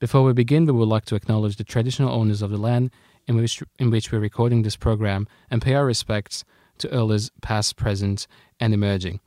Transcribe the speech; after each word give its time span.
Before 0.00 0.22
we 0.22 0.32
begin, 0.32 0.64
we 0.64 0.72
would 0.72 0.88
like 0.88 1.04
to 1.06 1.14
acknowledge 1.14 1.56
the 1.56 1.62
traditional 1.62 2.10
owners 2.10 2.40
of 2.40 2.48
the 2.48 2.56
land 2.56 2.90
in 3.28 3.36
which, 3.36 3.62
in 3.78 3.90
which 3.90 4.10
we're 4.10 4.18
recording 4.18 4.62
this 4.62 4.74
program 4.74 5.28
and 5.50 5.60
pay 5.60 5.74
our 5.74 5.84
respects 5.84 6.42
to 6.78 6.90
elders 6.90 7.30
past, 7.42 7.76
present, 7.76 8.26
and 8.58 8.72
emerging. 8.72 9.20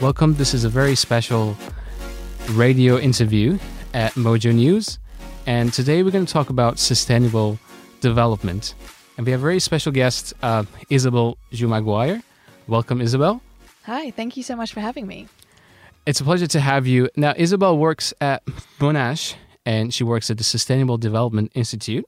Welcome. 0.00 0.34
This 0.34 0.52
is 0.52 0.64
a 0.64 0.68
very 0.68 0.96
special 0.96 1.56
radio 2.50 2.98
interview 2.98 3.56
at 3.94 4.14
Mojo 4.14 4.52
News. 4.52 4.98
And 5.46 5.72
today 5.72 6.02
we're 6.02 6.10
going 6.10 6.26
to 6.26 6.32
talk 6.32 6.50
about 6.50 6.80
sustainable 6.80 7.56
development. 8.00 8.74
And 9.18 9.26
we 9.26 9.32
have 9.32 9.40
a 9.40 9.42
very 9.42 9.58
special 9.58 9.90
guest, 9.90 10.32
uh, 10.42 10.62
Isabelle 10.88 11.36
Maguire. 11.52 12.22
Welcome, 12.68 13.00
Isabelle. 13.00 13.42
Hi, 13.82 14.12
thank 14.12 14.36
you 14.36 14.44
so 14.44 14.54
much 14.54 14.72
for 14.72 14.78
having 14.78 15.08
me. 15.08 15.26
It's 16.06 16.20
a 16.20 16.24
pleasure 16.24 16.46
to 16.46 16.60
have 16.60 16.86
you. 16.86 17.08
Now, 17.16 17.34
Isabelle 17.36 17.76
works 17.76 18.14
at 18.20 18.46
Monash 18.78 19.34
and 19.66 19.92
she 19.92 20.04
works 20.04 20.30
at 20.30 20.38
the 20.38 20.44
Sustainable 20.44 20.98
Development 20.98 21.50
Institute. 21.56 22.06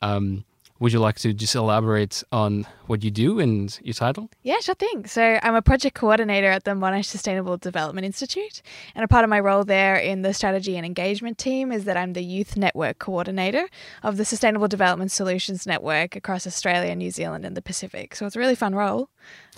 Um, 0.00 0.44
would 0.84 0.92
you 0.92 1.00
like 1.00 1.18
to 1.18 1.32
just 1.32 1.54
elaborate 1.54 2.22
on 2.30 2.66
what 2.88 3.02
you 3.02 3.10
do 3.10 3.40
and 3.40 3.80
your 3.82 3.94
title? 3.94 4.28
Yeah, 4.42 4.60
sure 4.60 4.74
thing. 4.74 5.06
So, 5.06 5.38
I'm 5.42 5.54
a 5.54 5.62
project 5.62 5.96
coordinator 5.96 6.48
at 6.48 6.64
the 6.64 6.72
Monash 6.72 7.06
Sustainable 7.06 7.56
Development 7.56 8.04
Institute. 8.04 8.60
And 8.94 9.02
a 9.02 9.08
part 9.08 9.24
of 9.24 9.30
my 9.30 9.40
role 9.40 9.64
there 9.64 9.96
in 9.96 10.20
the 10.20 10.34
strategy 10.34 10.76
and 10.76 10.84
engagement 10.84 11.38
team 11.38 11.72
is 11.72 11.84
that 11.86 11.96
I'm 11.96 12.12
the 12.12 12.22
youth 12.22 12.58
network 12.58 12.98
coordinator 12.98 13.66
of 14.02 14.18
the 14.18 14.26
Sustainable 14.26 14.68
Development 14.68 15.10
Solutions 15.10 15.66
Network 15.66 16.16
across 16.16 16.46
Australia, 16.46 16.94
New 16.94 17.10
Zealand, 17.10 17.46
and 17.46 17.56
the 17.56 17.62
Pacific. 17.62 18.14
So, 18.14 18.26
it's 18.26 18.36
a 18.36 18.38
really 18.38 18.54
fun 18.54 18.74
role. 18.74 19.08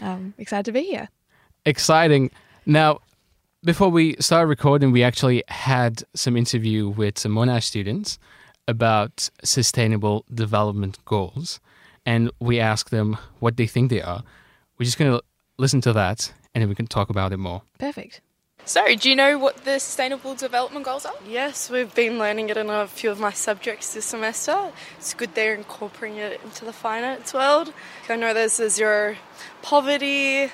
Um, 0.00 0.32
excited 0.38 0.66
to 0.66 0.72
be 0.72 0.84
here. 0.84 1.08
Exciting. 1.64 2.30
Now, 2.66 3.00
before 3.64 3.88
we 3.88 4.14
started 4.20 4.46
recording, 4.46 4.92
we 4.92 5.02
actually 5.02 5.42
had 5.48 6.04
some 6.14 6.36
interview 6.36 6.88
with 6.88 7.18
some 7.18 7.32
Monash 7.32 7.64
students 7.64 8.20
about 8.68 9.30
sustainable 9.42 10.24
development 10.32 10.98
goals, 11.04 11.60
and 12.04 12.30
we 12.40 12.60
ask 12.60 12.90
them 12.90 13.16
what 13.40 13.56
they 13.56 13.66
think 13.66 13.90
they 13.90 14.02
are. 14.02 14.22
We're 14.78 14.84
just 14.84 14.98
going 14.98 15.12
to 15.12 15.22
listen 15.58 15.80
to 15.82 15.92
that, 15.92 16.32
and 16.54 16.62
then 16.62 16.68
we 16.68 16.74
can 16.74 16.86
talk 16.86 17.10
about 17.10 17.32
it 17.32 17.38
more. 17.38 17.62
Perfect. 17.78 18.20
So, 18.64 18.96
do 18.96 19.08
you 19.08 19.14
know 19.14 19.38
what 19.38 19.58
the 19.64 19.78
Sustainable 19.78 20.34
Development 20.34 20.84
Goals 20.84 21.06
are? 21.06 21.14
Yes, 21.28 21.70
we've 21.70 21.94
been 21.94 22.18
learning 22.18 22.48
it 22.48 22.56
in 22.56 22.68
a 22.68 22.88
few 22.88 23.12
of 23.12 23.20
my 23.20 23.30
subjects 23.30 23.94
this 23.94 24.06
semester. 24.06 24.72
It's 24.98 25.14
good 25.14 25.34
they're 25.34 25.54
incorporating 25.54 26.18
it 26.18 26.40
into 26.42 26.64
the 26.64 26.72
finance 26.72 27.32
world. 27.32 27.72
I 28.08 28.16
know 28.16 28.34
there's 28.34 28.58
a 28.58 28.68
zero 28.68 29.14
poverty, 29.62 30.50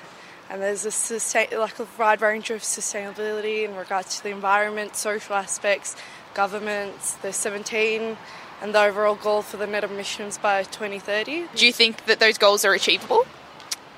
and 0.47 0.61
there's 0.61 0.85
a 0.85 0.91
sustain, 0.91 1.47
like 1.57 1.79
a 1.79 1.87
wide 1.97 2.21
range 2.21 2.51
of 2.51 2.61
sustainability 2.61 3.65
in 3.65 3.75
regards 3.75 4.17
to 4.17 4.23
the 4.23 4.29
environment, 4.29 4.95
social 4.95 5.35
aspects, 5.35 5.95
governments. 6.33 7.13
There's 7.21 7.35
17, 7.35 8.17
and 8.61 8.73
the 8.73 8.81
overall 8.81 9.15
goal 9.15 9.41
for 9.41 9.57
the 9.57 9.67
net 9.67 9.83
emissions 9.83 10.37
by 10.37 10.63
2030. 10.63 11.45
Do 11.55 11.65
you 11.65 11.73
think 11.73 12.05
that 12.05 12.19
those 12.19 12.37
goals 12.37 12.63
are 12.65 12.73
achievable? 12.73 13.25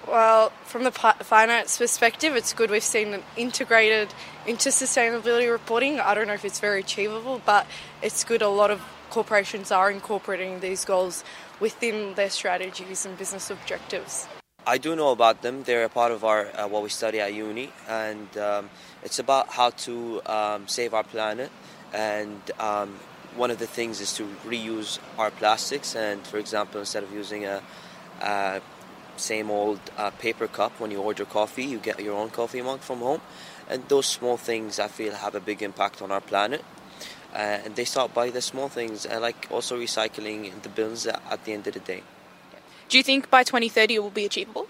Well, 0.08 0.50
from 0.66 0.84
the 0.84 0.92
finance 0.92 1.78
perspective, 1.78 2.36
it's 2.36 2.54
good 2.54 2.70
we've 2.70 2.84
seen 2.84 3.14
an 3.14 3.24
integrated 3.36 4.14
into 4.46 4.70
sustainability 4.70 5.52
reporting. 5.52 6.00
I 6.00 6.14
don't 6.14 6.28
know 6.28 6.34
if 6.34 6.46
it's 6.46 6.60
very 6.60 6.82
achievable, 6.82 7.42
but 7.46 7.66
it's 8.04 8.24
good 8.24 8.42
a 8.44 8.50
lot 8.50 8.70
of 8.70 8.82
corporations 9.10 9.72
are 9.72 9.90
incorporating 9.90 10.60
these 10.60 10.86
goals 10.86 11.24
within 11.60 12.14
their 12.16 12.30
strategies 12.30 13.06
and 13.06 13.18
business 13.18 13.50
objectives. 13.50 14.28
I 14.68 14.78
do 14.78 14.96
know 14.96 15.12
about 15.12 15.42
them. 15.42 15.64
They're 15.64 15.86
a 15.86 15.90
part 15.90 16.12
of 16.12 16.24
our 16.24 16.48
uh, 16.56 16.68
what 16.68 16.82
we 16.82 16.90
study 16.90 17.20
at 17.20 17.34
uni, 17.34 17.72
and 17.88 18.36
um, 18.38 18.70
it's 19.04 19.20
about 19.20 19.50
how 19.50 19.70
to 19.86 20.22
um, 20.26 20.68
save 20.68 20.94
our 20.94 21.04
planet. 21.04 21.52
And 21.94 22.40
um, 22.60 23.00
one 23.36 23.52
of 23.52 23.60
the 23.60 23.68
things 23.68 24.02
is 24.02 24.14
to 24.18 24.24
reuse 24.46 25.00
our 25.18 25.32
plastics. 25.32 25.96
And 25.96 26.26
for 26.26 26.38
example, 26.38 26.80
instead 26.80 27.04
of 27.04 27.14
using 27.14 27.46
a, 27.46 27.62
a 28.22 28.62
same 29.18 29.50
old 29.50 29.80
uh, 29.98 30.12
paper 30.12 30.48
cup 30.48 30.80
when 30.80 30.92
you 30.92 31.02
order 31.02 31.26
coffee, 31.26 31.64
you 31.64 31.78
get 31.80 32.00
your 32.00 32.16
own 32.16 32.30
coffee 32.30 32.62
mug 32.62 32.80
from 32.82 33.00
home. 33.00 33.22
And 33.70 33.88
those 33.88 34.06
small 34.06 34.38
things, 34.38 34.80
I 34.80 34.88
feel, 34.88 35.14
have 35.14 35.36
a 35.36 35.40
big 35.40 35.62
impact 35.62 36.02
on 36.02 36.12
our 36.12 36.22
planet. 36.22 36.64
Uh, 37.34 37.60
and 37.66 37.76
they 37.76 37.86
start 37.86 38.14
by 38.14 38.30
the 38.30 38.42
small 38.42 38.70
things, 38.70 39.06
and 39.06 39.22
like 39.22 39.48
also 39.52 39.78
recycling 39.78 40.62
the 40.62 40.70
bins 40.70 41.06
at 41.06 41.44
the 41.44 41.52
end 41.52 41.68
of 41.68 41.74
the 41.74 41.82
day. 41.82 42.02
Do 42.88 42.98
you 42.98 43.04
think 43.04 43.30
by 43.30 43.44
2030 43.44 43.96
it 43.96 44.00
will 44.00 44.10
be 44.10 44.26
achievable? 44.26 44.68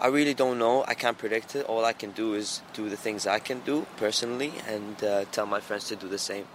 I 0.00 0.06
really 0.06 0.34
don't 0.34 0.58
know. 0.58 0.84
I 0.88 0.94
can't 0.94 1.18
predict 1.18 1.54
it. 1.56 1.66
All 1.66 1.84
I 1.84 1.92
can 1.92 2.12
do 2.12 2.34
is 2.34 2.62
do 2.72 2.88
the 2.88 2.96
things 2.96 3.26
I 3.26 3.38
can 3.38 3.60
do 3.60 3.86
personally 3.96 4.52
and 4.66 5.04
uh, 5.04 5.24
tell 5.30 5.46
my 5.46 5.60
friends 5.60 5.88
to 5.88 5.96
do 5.96 6.08
the 6.08 6.18
same. 6.18 6.46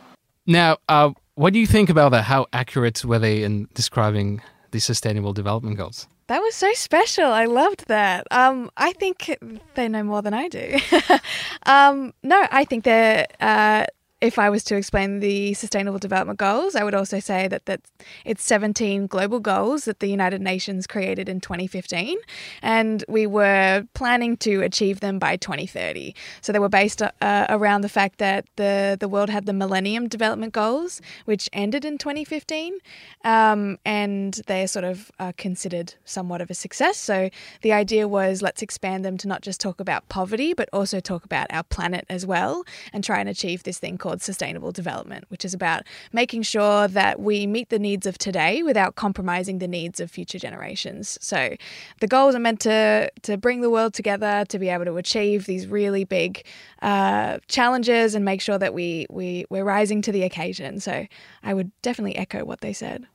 Now, 0.47 0.77
uh, 0.89 1.11
what 1.35 1.53
do 1.53 1.59
you 1.59 1.67
think 1.67 1.89
about 1.89 2.09
that? 2.11 2.23
How 2.23 2.47
accurate 2.53 3.05
were 3.05 3.19
they 3.19 3.43
in 3.43 3.67
describing 3.73 4.41
the 4.71 4.79
Sustainable 4.79 5.33
Development 5.33 5.77
Goals? 5.77 6.07
That 6.27 6.39
was 6.39 6.55
so 6.55 6.73
special. 6.73 7.25
I 7.25 7.45
loved 7.45 7.87
that. 7.87 8.25
Um, 8.31 8.71
I 8.77 8.93
think 8.93 9.37
they 9.75 9.87
know 9.87 10.03
more 10.03 10.23
than 10.23 10.33
I 10.33 10.47
do. 10.47 10.79
um, 11.67 12.13
no, 12.23 12.47
I 12.51 12.65
think 12.65 12.83
they're 12.83 13.27
uh, 13.39 13.85
if 14.25 14.39
I 14.39 14.49
was 14.49 14.63
to 14.65 14.75
explain 14.75 15.19
the 15.19 15.53
Sustainable 15.53 15.99
Development 15.99 16.39
Goals, 16.39 16.75
I 16.75 16.83
would 16.83 16.95
also 16.95 17.19
say 17.19 17.47
that, 17.47 17.67
that 17.67 17.81
it's 18.25 18.43
17 18.43 19.05
global 19.05 19.39
goals 19.39 19.85
that 19.85 19.99
the 19.99 20.07
United 20.07 20.41
Nations 20.41 20.87
created 20.87 21.29
in 21.29 21.39
2015, 21.39 22.17
and 22.63 23.05
we 23.07 23.27
were 23.27 23.85
planning 23.93 24.35
to 24.37 24.63
achieve 24.63 24.99
them 24.99 25.19
by 25.19 25.35
2030. 25.37 26.15
So 26.41 26.51
they 26.51 26.57
were 26.57 26.69
based 26.69 27.03
uh, 27.03 27.45
around 27.49 27.81
the 27.81 27.89
fact 27.89 28.17
that 28.17 28.47
the, 28.55 28.97
the 28.99 29.07
world 29.07 29.29
had 29.29 29.45
the 29.45 29.53
Millennium 29.53 30.07
Development 30.07 30.51
Goals, 30.51 31.01
which 31.25 31.47
ended 31.53 31.85
in 31.85 31.99
2015, 31.99 32.79
um, 33.25 33.77
and 33.85 34.41
they're 34.47 34.67
sort 34.67 34.85
of 34.85 35.11
uh, 35.19 35.33
considered 35.37 35.93
somewhat 36.03 36.41
of 36.41 36.49
a 36.49 36.55
success. 36.55 36.97
So 36.97 37.29
the 37.61 37.73
idea 37.73 38.07
was 38.07 38.41
let's 38.41 38.63
expand 38.63 39.05
them 39.05 39.17
to 39.17 39.27
not 39.27 39.43
just 39.43 39.61
talk 39.61 39.79
about 39.79 40.09
poverty, 40.09 40.55
but 40.55 40.67
also 40.73 40.99
talk 40.99 41.25
about 41.25 41.45
our 41.51 41.63
planet 41.63 42.05
as 42.09 42.25
well, 42.25 42.63
and 42.91 43.03
try 43.03 43.19
and 43.19 43.29
achieve 43.29 43.61
this 43.61 43.77
thing 43.77 43.99
called 43.99 44.14
sustainable 44.21 44.71
development, 44.71 45.25
which 45.29 45.45
is 45.45 45.53
about 45.53 45.83
making 46.11 46.43
sure 46.43 46.87
that 46.87 47.19
we 47.19 47.47
meet 47.47 47.69
the 47.69 47.79
needs 47.79 48.05
of 48.05 48.17
today 48.17 48.63
without 48.63 48.95
compromising 48.95 49.59
the 49.59 49.67
needs 49.67 49.99
of 49.99 50.11
future 50.11 50.39
generations. 50.39 51.17
So 51.21 51.55
the 51.99 52.07
goals 52.07 52.35
are 52.35 52.39
meant 52.39 52.59
to, 52.61 53.09
to 53.23 53.37
bring 53.37 53.61
the 53.61 53.69
world 53.69 53.93
together 53.93 54.45
to 54.49 54.59
be 54.59 54.69
able 54.69 54.85
to 54.85 54.97
achieve 54.97 55.45
these 55.45 55.67
really 55.67 56.03
big 56.03 56.45
uh, 56.81 57.39
challenges 57.47 58.15
and 58.15 58.25
make 58.25 58.41
sure 58.41 58.57
that 58.57 58.73
we, 58.73 59.07
we, 59.09 59.45
we're 59.49 59.63
rising 59.63 60.01
to 60.03 60.11
the 60.11 60.23
occasion. 60.23 60.79
So 60.79 61.07
I 61.43 61.53
would 61.53 61.71
definitely 61.81 62.15
echo 62.15 62.45
what 62.45 62.61
they 62.61 62.73
said. 62.73 63.07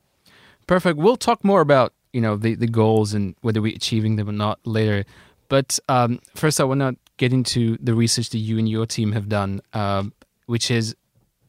Perfect. 0.67 0.97
We'll 0.97 1.17
talk 1.17 1.43
more 1.43 1.61
about 1.61 1.93
you 2.13 2.21
know 2.21 2.35
the, 2.35 2.55
the 2.55 2.67
goals 2.67 3.13
and 3.13 3.35
whether 3.41 3.61
we're 3.61 3.75
achieving 3.75 4.15
them 4.15 4.29
or 4.29 4.33
not 4.33 4.59
later. 4.65 5.05
But 5.49 5.79
um, 5.89 6.19
first, 6.35 6.61
I 6.61 6.63
want 6.63 6.79
to 6.79 6.95
get 7.17 7.33
into 7.33 7.77
the 7.81 7.93
research 7.93 8.29
that 8.29 8.37
you 8.37 8.57
and 8.57 8.69
your 8.69 8.85
team 8.85 9.11
have 9.11 9.27
done. 9.27 9.61
Um, 9.73 10.13
which 10.51 10.69
is, 10.69 10.93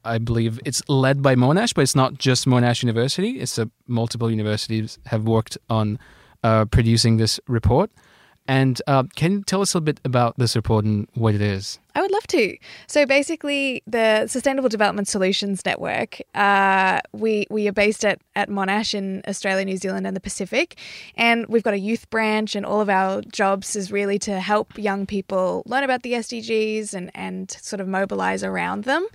I 0.05 0.19
believe, 0.19 0.61
it's 0.65 0.81
led 0.89 1.23
by 1.23 1.35
Monash, 1.35 1.75
but 1.75 1.83
it's 1.83 1.97
not 1.97 2.19
just 2.19 2.47
Monash 2.47 2.85
University. 2.85 3.41
It's 3.41 3.59
a 3.59 3.69
multiple 3.89 4.31
universities 4.31 4.97
have 5.07 5.25
worked 5.25 5.59
on 5.69 5.99
uh, 6.45 6.67
producing 6.67 7.17
this 7.17 7.41
report. 7.49 7.91
And 8.49 8.83
uh, 8.87 9.05
can 9.15 9.33
you 9.33 9.43
tell 9.43 9.61
us 9.61 9.75
a 9.75 9.81
bit 9.81 10.01
about 10.05 10.37
this 10.37 10.57
report 10.57 10.85
and 10.85 11.07
what 11.15 11.35
it 11.35 11.41
is? 11.41 11.79
I 11.95 12.01
would 12.01 12.11
love 12.11 12.27
to. 12.29 12.57
So 12.87 13.07
basically, 13.07 13.83
the 13.87 14.27
Sustainable 14.27 14.69
Development 14.69 15.07
Solutions 15.07 15.65
Network, 15.65 16.21
uh, 16.35 17.01
we 17.13 17.47
we 17.51 17.69
are 17.69 17.73
based 17.73 18.05
at 18.05 18.21
at 18.35 18.49
Monash 18.49 18.95
in 18.95 19.23
Australia, 19.29 19.65
New 19.65 19.77
Zealand, 19.77 20.07
and 20.07 20.17
the 20.17 20.21
Pacific, 20.21 20.79
and 21.17 21.47
we've 21.49 21.63
got 21.63 21.75
a 21.75 21.79
youth 21.79 22.09
branch, 22.11 22.57
and 22.57 22.67
all 22.67 22.81
of 22.81 22.89
our 22.89 23.21
jobs 23.23 23.77
is 23.77 23.93
really 23.93 24.19
to 24.21 24.41
help 24.41 24.77
young 24.79 25.06
people 25.06 25.62
learn 25.67 25.85
about 25.85 26.03
the 26.03 26.15
SDGs 26.15 26.95
and 26.95 27.11
and 27.15 27.50
sort 27.50 27.81
of 27.81 27.87
mobilize 27.87 28.43
around 28.43 28.85
them. 28.85 29.06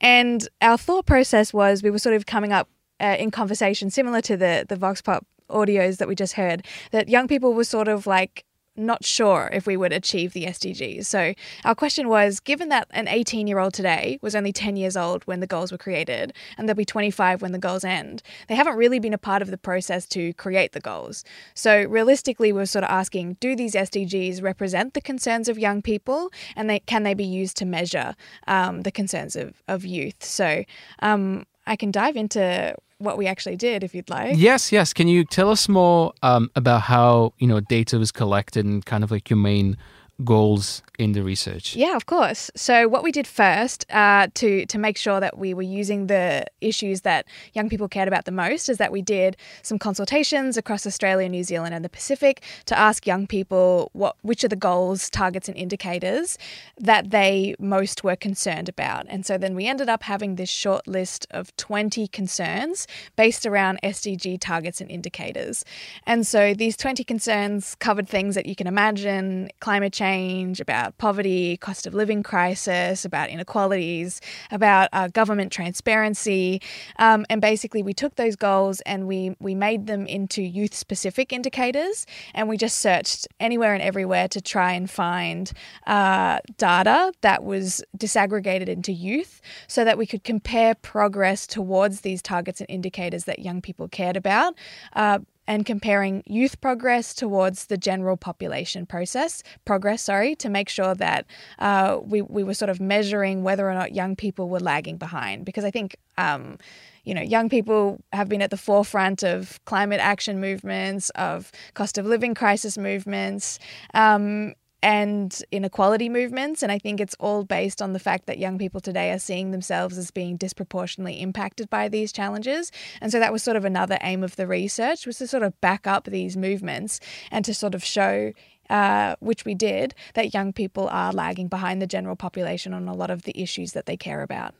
And 0.00 0.46
our 0.60 0.76
thought 0.76 1.06
process 1.06 1.54
was 1.54 1.82
we 1.82 1.90
were 1.90 2.00
sort 2.00 2.16
of 2.16 2.26
coming 2.26 2.52
up 2.52 2.68
uh, 3.00 3.16
in 3.18 3.30
conversation 3.30 3.88
similar 3.88 4.20
to 4.22 4.36
the 4.36 4.66
the 4.68 4.76
Vox 4.76 5.00
Pop 5.00 5.24
audios 5.48 5.98
that 5.98 6.08
we 6.08 6.14
just 6.14 6.32
heard 6.34 6.66
that 6.90 7.08
young 7.08 7.28
people 7.28 7.54
were 7.54 7.64
sort 7.64 7.88
of 7.88 8.06
like 8.06 8.44
not 8.76 9.04
sure 9.04 9.48
if 9.52 9.66
we 9.66 9.76
would 9.76 9.92
achieve 9.92 10.32
the 10.32 10.44
SDGs. 10.44 11.06
So, 11.06 11.34
our 11.64 11.74
question 11.74 12.08
was 12.08 12.40
given 12.40 12.68
that 12.68 12.88
an 12.90 13.08
18 13.08 13.46
year 13.46 13.58
old 13.58 13.74
today 13.74 14.18
was 14.22 14.34
only 14.34 14.52
10 14.52 14.76
years 14.76 14.96
old 14.96 15.24
when 15.24 15.40
the 15.40 15.46
goals 15.46 15.72
were 15.72 15.78
created, 15.78 16.32
and 16.56 16.68
they'll 16.68 16.74
be 16.74 16.84
25 16.84 17.42
when 17.42 17.52
the 17.52 17.58
goals 17.58 17.84
end, 17.84 18.22
they 18.48 18.54
haven't 18.54 18.76
really 18.76 18.98
been 18.98 19.14
a 19.14 19.18
part 19.18 19.42
of 19.42 19.50
the 19.50 19.58
process 19.58 20.06
to 20.06 20.32
create 20.34 20.72
the 20.72 20.80
goals. 20.80 21.24
So, 21.54 21.84
realistically, 21.84 22.52
we're 22.52 22.66
sort 22.66 22.84
of 22.84 22.90
asking 22.90 23.36
do 23.40 23.56
these 23.56 23.74
SDGs 23.74 24.42
represent 24.42 24.94
the 24.94 25.00
concerns 25.00 25.48
of 25.48 25.58
young 25.58 25.82
people, 25.82 26.30
and 26.54 26.68
they, 26.68 26.80
can 26.80 27.02
they 27.02 27.14
be 27.14 27.24
used 27.24 27.56
to 27.58 27.64
measure 27.64 28.14
um, 28.46 28.82
the 28.82 28.92
concerns 28.92 29.36
of, 29.36 29.62
of 29.68 29.84
youth? 29.84 30.24
So, 30.24 30.64
um, 31.00 31.46
I 31.66 31.76
can 31.76 31.90
dive 31.90 32.16
into 32.16 32.76
what 32.98 33.18
we 33.18 33.26
actually 33.26 33.56
did, 33.56 33.84
if 33.84 33.94
you'd 33.94 34.08
like. 34.08 34.36
Yes, 34.36 34.72
yes. 34.72 34.92
Can 34.92 35.08
you 35.08 35.24
tell 35.24 35.50
us 35.50 35.68
more 35.68 36.12
um, 36.22 36.50
about 36.54 36.82
how 36.82 37.34
you 37.38 37.46
know 37.46 37.60
data 37.60 37.98
was 37.98 38.12
collected 38.12 38.64
and 38.64 38.84
kind 38.84 39.04
of 39.04 39.10
like 39.10 39.30
your 39.30 39.38
main 39.38 39.76
goals 40.24 40.82
in 40.98 41.12
the 41.12 41.22
research? 41.22 41.76
Yeah, 41.76 41.94
of 41.94 42.06
course. 42.06 42.50
So 42.56 42.88
what 42.88 43.02
we 43.02 43.12
did 43.12 43.26
first 43.26 43.84
uh, 43.92 44.28
to 44.34 44.64
to 44.66 44.78
make 44.78 44.96
sure 44.96 45.20
that 45.20 45.38
we 45.38 45.52
were 45.52 45.62
using 45.62 46.06
the 46.06 46.46
issues 46.60 47.02
that 47.02 47.26
young 47.52 47.68
people 47.68 47.88
cared 47.88 48.08
about 48.08 48.24
the 48.24 48.32
most 48.32 48.68
is 48.68 48.78
that 48.78 48.92
we 48.92 49.02
did 49.02 49.36
some 49.62 49.78
consultations 49.78 50.56
across 50.56 50.86
Australia, 50.86 51.28
New 51.28 51.44
Zealand, 51.44 51.74
and 51.74 51.84
the 51.84 51.90
Pacific 51.90 52.42
to 52.64 52.78
ask 52.78 53.06
young 53.06 53.26
people 53.26 53.90
what 53.92 54.16
which 54.22 54.42
are 54.42 54.48
the 54.48 54.56
goals, 54.56 55.10
targets, 55.10 55.48
and 55.48 55.56
indicators 55.56 56.38
that 56.78 57.10
they 57.10 57.54
most 57.58 58.02
were 58.02 58.16
concerned 58.16 58.68
about. 58.68 59.04
And 59.08 59.26
so 59.26 59.36
then 59.36 59.54
we 59.54 59.66
ended 59.66 59.88
up 59.88 60.02
having 60.02 60.36
this 60.36 60.48
short 60.48 60.88
list 60.88 61.26
of 61.30 61.54
20 61.56 62.08
concerns 62.08 62.86
based 63.16 63.44
around 63.44 63.78
SDG 63.82 64.38
targets 64.40 64.80
and 64.80 64.90
indicators. 64.90 65.64
And 66.06 66.26
so 66.26 66.54
these 66.54 66.76
20 66.76 67.04
concerns 67.04 67.74
covered 67.74 68.08
things 68.08 68.34
that 68.34 68.46
you 68.46 68.54
can 68.54 68.66
imagine: 68.66 69.50
climate 69.60 69.92
change 69.92 70.05
change, 70.06 70.60
about 70.60 70.96
poverty, 70.98 71.56
cost 71.56 71.86
of 71.86 71.94
living 71.94 72.22
crisis, 72.22 73.04
about 73.04 73.28
inequalities, 73.28 74.20
about 74.50 74.88
uh, 74.92 75.08
government 75.08 75.50
transparency. 75.52 76.60
Um, 76.98 77.26
and 77.28 77.40
basically, 77.40 77.82
we 77.82 77.92
took 77.92 78.14
those 78.16 78.36
goals 78.36 78.80
and 78.82 79.06
we, 79.06 79.36
we 79.40 79.54
made 79.54 79.86
them 79.86 80.06
into 80.06 80.42
youth 80.42 80.74
specific 80.74 81.32
indicators. 81.32 82.06
And 82.34 82.48
we 82.48 82.56
just 82.56 82.78
searched 82.78 83.26
anywhere 83.40 83.74
and 83.74 83.82
everywhere 83.82 84.28
to 84.28 84.40
try 84.40 84.72
and 84.72 84.88
find 84.88 85.52
uh, 85.86 86.38
data 86.56 87.12
that 87.22 87.44
was 87.44 87.82
disaggregated 87.96 88.68
into 88.68 88.92
youth 88.92 89.40
so 89.66 89.84
that 89.84 89.98
we 89.98 90.06
could 90.06 90.24
compare 90.24 90.74
progress 90.74 91.46
towards 91.46 92.02
these 92.02 92.22
targets 92.22 92.60
and 92.60 92.70
indicators 92.70 93.24
that 93.24 93.40
young 93.40 93.60
people 93.60 93.88
cared 93.88 94.16
about. 94.16 94.54
Uh, 94.94 95.18
and 95.46 95.64
comparing 95.64 96.22
youth 96.26 96.60
progress 96.60 97.14
towards 97.14 97.66
the 97.66 97.76
general 97.76 98.16
population 98.16 98.86
process 98.86 99.42
progress 99.64 100.02
sorry 100.02 100.34
to 100.34 100.48
make 100.48 100.68
sure 100.68 100.94
that 100.94 101.26
uh, 101.58 101.98
we, 102.02 102.22
we 102.22 102.42
were 102.42 102.54
sort 102.54 102.68
of 102.68 102.80
measuring 102.80 103.42
whether 103.42 103.68
or 103.68 103.74
not 103.74 103.92
young 103.92 104.16
people 104.16 104.48
were 104.48 104.60
lagging 104.60 104.96
behind. 104.96 105.44
Because 105.44 105.64
i 105.64 105.70
think 105.70 105.96
um, 106.18 106.58
you 107.04 107.14
know 107.14 107.22
young 107.22 107.48
people 107.48 107.98
have 108.12 108.28
been 108.28 108.42
at 108.42 108.50
the 108.50 108.56
forefront 108.56 109.22
of 109.22 109.64
climate 109.64 110.00
action 110.00 110.40
movements 110.40 111.10
of 111.10 111.52
cost 111.74 111.98
of 111.98 112.04
living 112.04 112.34
crisis 112.34 112.76
movements. 112.76 113.58
Um, 113.94 114.54
and 114.86 115.42
inequality 115.50 116.08
movements. 116.08 116.62
And 116.62 116.70
I 116.70 116.78
think 116.78 117.00
it's 117.00 117.16
all 117.18 117.42
based 117.42 117.82
on 117.82 117.92
the 117.92 117.98
fact 117.98 118.26
that 118.26 118.38
young 118.38 118.56
people 118.56 118.80
today 118.80 119.10
are 119.10 119.18
seeing 119.18 119.50
themselves 119.50 119.98
as 119.98 120.12
being 120.12 120.36
disproportionately 120.36 121.20
impacted 121.20 121.68
by 121.68 121.88
these 121.88 122.12
challenges. 122.12 122.70
And 123.00 123.10
so 123.10 123.18
that 123.18 123.32
was 123.32 123.42
sort 123.42 123.56
of 123.56 123.64
another 123.64 123.98
aim 124.02 124.22
of 124.22 124.36
the 124.36 124.46
research 124.46 125.04
was 125.04 125.18
to 125.18 125.26
sort 125.26 125.42
of 125.42 125.60
back 125.60 125.88
up 125.88 126.04
these 126.04 126.36
movements 126.36 127.00
and 127.32 127.44
to 127.46 127.52
sort 127.52 127.74
of 127.74 127.84
show 127.84 128.32
uh, 128.70 129.16
which 129.18 129.44
we 129.44 129.56
did, 129.56 129.92
that 130.14 130.32
young 130.32 130.52
people 130.52 130.86
are 130.88 131.12
lagging 131.12 131.48
behind 131.48 131.82
the 131.82 131.86
general 131.88 132.14
population 132.14 132.72
on 132.72 132.86
a 132.86 132.94
lot 132.94 133.10
of 133.10 133.22
the 133.22 133.32
issues 133.42 133.72
that 133.72 133.86
they 133.86 133.96
care 133.96 134.22
about. 134.22 134.54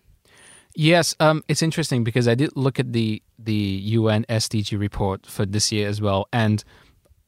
Yes, 0.74 1.14
um, 1.20 1.44
it's 1.46 1.62
interesting 1.62 2.02
because 2.02 2.26
I 2.26 2.34
did 2.34 2.50
look 2.56 2.80
at 2.80 2.92
the 2.92 3.22
the 3.38 3.52
UN 3.52 4.24
SDG 4.28 4.78
report 4.78 5.24
for 5.24 5.46
this 5.46 5.70
year 5.70 5.88
as 5.88 6.00
well, 6.00 6.28
and 6.32 6.64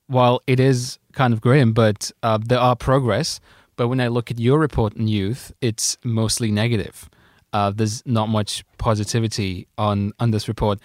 while 0.09 0.41
it 0.47 0.59
is 0.59 0.99
kind 1.13 1.33
of 1.33 1.41
grim, 1.41 1.73
but 1.73 2.11
uh, 2.23 2.39
there 2.45 2.59
are 2.59 2.75
progress. 2.77 3.41
But 3.77 3.89
when 3.89 4.01
I 4.01 4.09
look 4.09 4.31
at 4.31 4.41
your 4.41 4.59
report 4.59 4.99
on 4.99 5.07
youth, 5.07 5.53
it's 5.61 5.97
mostly 6.03 6.51
negative. 6.51 7.09
Uh, 7.53 7.71
there's 7.71 8.05
not 8.05 8.29
much 8.29 8.65
positivity 8.77 9.69
on 9.79 10.13
on 10.19 10.33
this 10.33 10.49
report, 10.49 10.81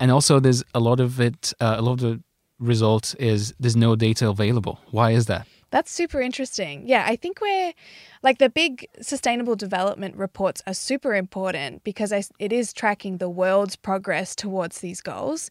and 0.00 0.10
also 0.10 0.40
there's 0.40 0.64
a 0.74 0.80
lot 0.80 0.98
of 0.98 1.20
it. 1.20 1.52
Uh, 1.60 1.76
a 1.78 1.82
lot 1.82 1.92
of 1.92 2.00
the 2.00 2.22
result 2.58 3.14
is 3.18 3.54
there's 3.60 3.76
no 3.76 3.94
data 3.94 4.28
available. 4.28 4.80
Why 4.90 5.12
is 5.12 5.26
that? 5.26 5.46
That's 5.70 5.92
super 5.92 6.20
interesting. 6.20 6.88
Yeah, 6.88 7.04
I 7.06 7.16
think 7.16 7.40
we're 7.42 7.74
like 8.22 8.38
the 8.38 8.48
big 8.48 8.86
sustainable 9.02 9.54
development 9.54 10.16
reports 10.16 10.62
are 10.66 10.72
super 10.72 11.14
important 11.14 11.84
because 11.84 12.10
it 12.38 12.52
is 12.52 12.72
tracking 12.72 13.18
the 13.18 13.28
world's 13.28 13.76
progress 13.76 14.34
towards 14.34 14.80
these 14.80 15.02
goals. 15.02 15.50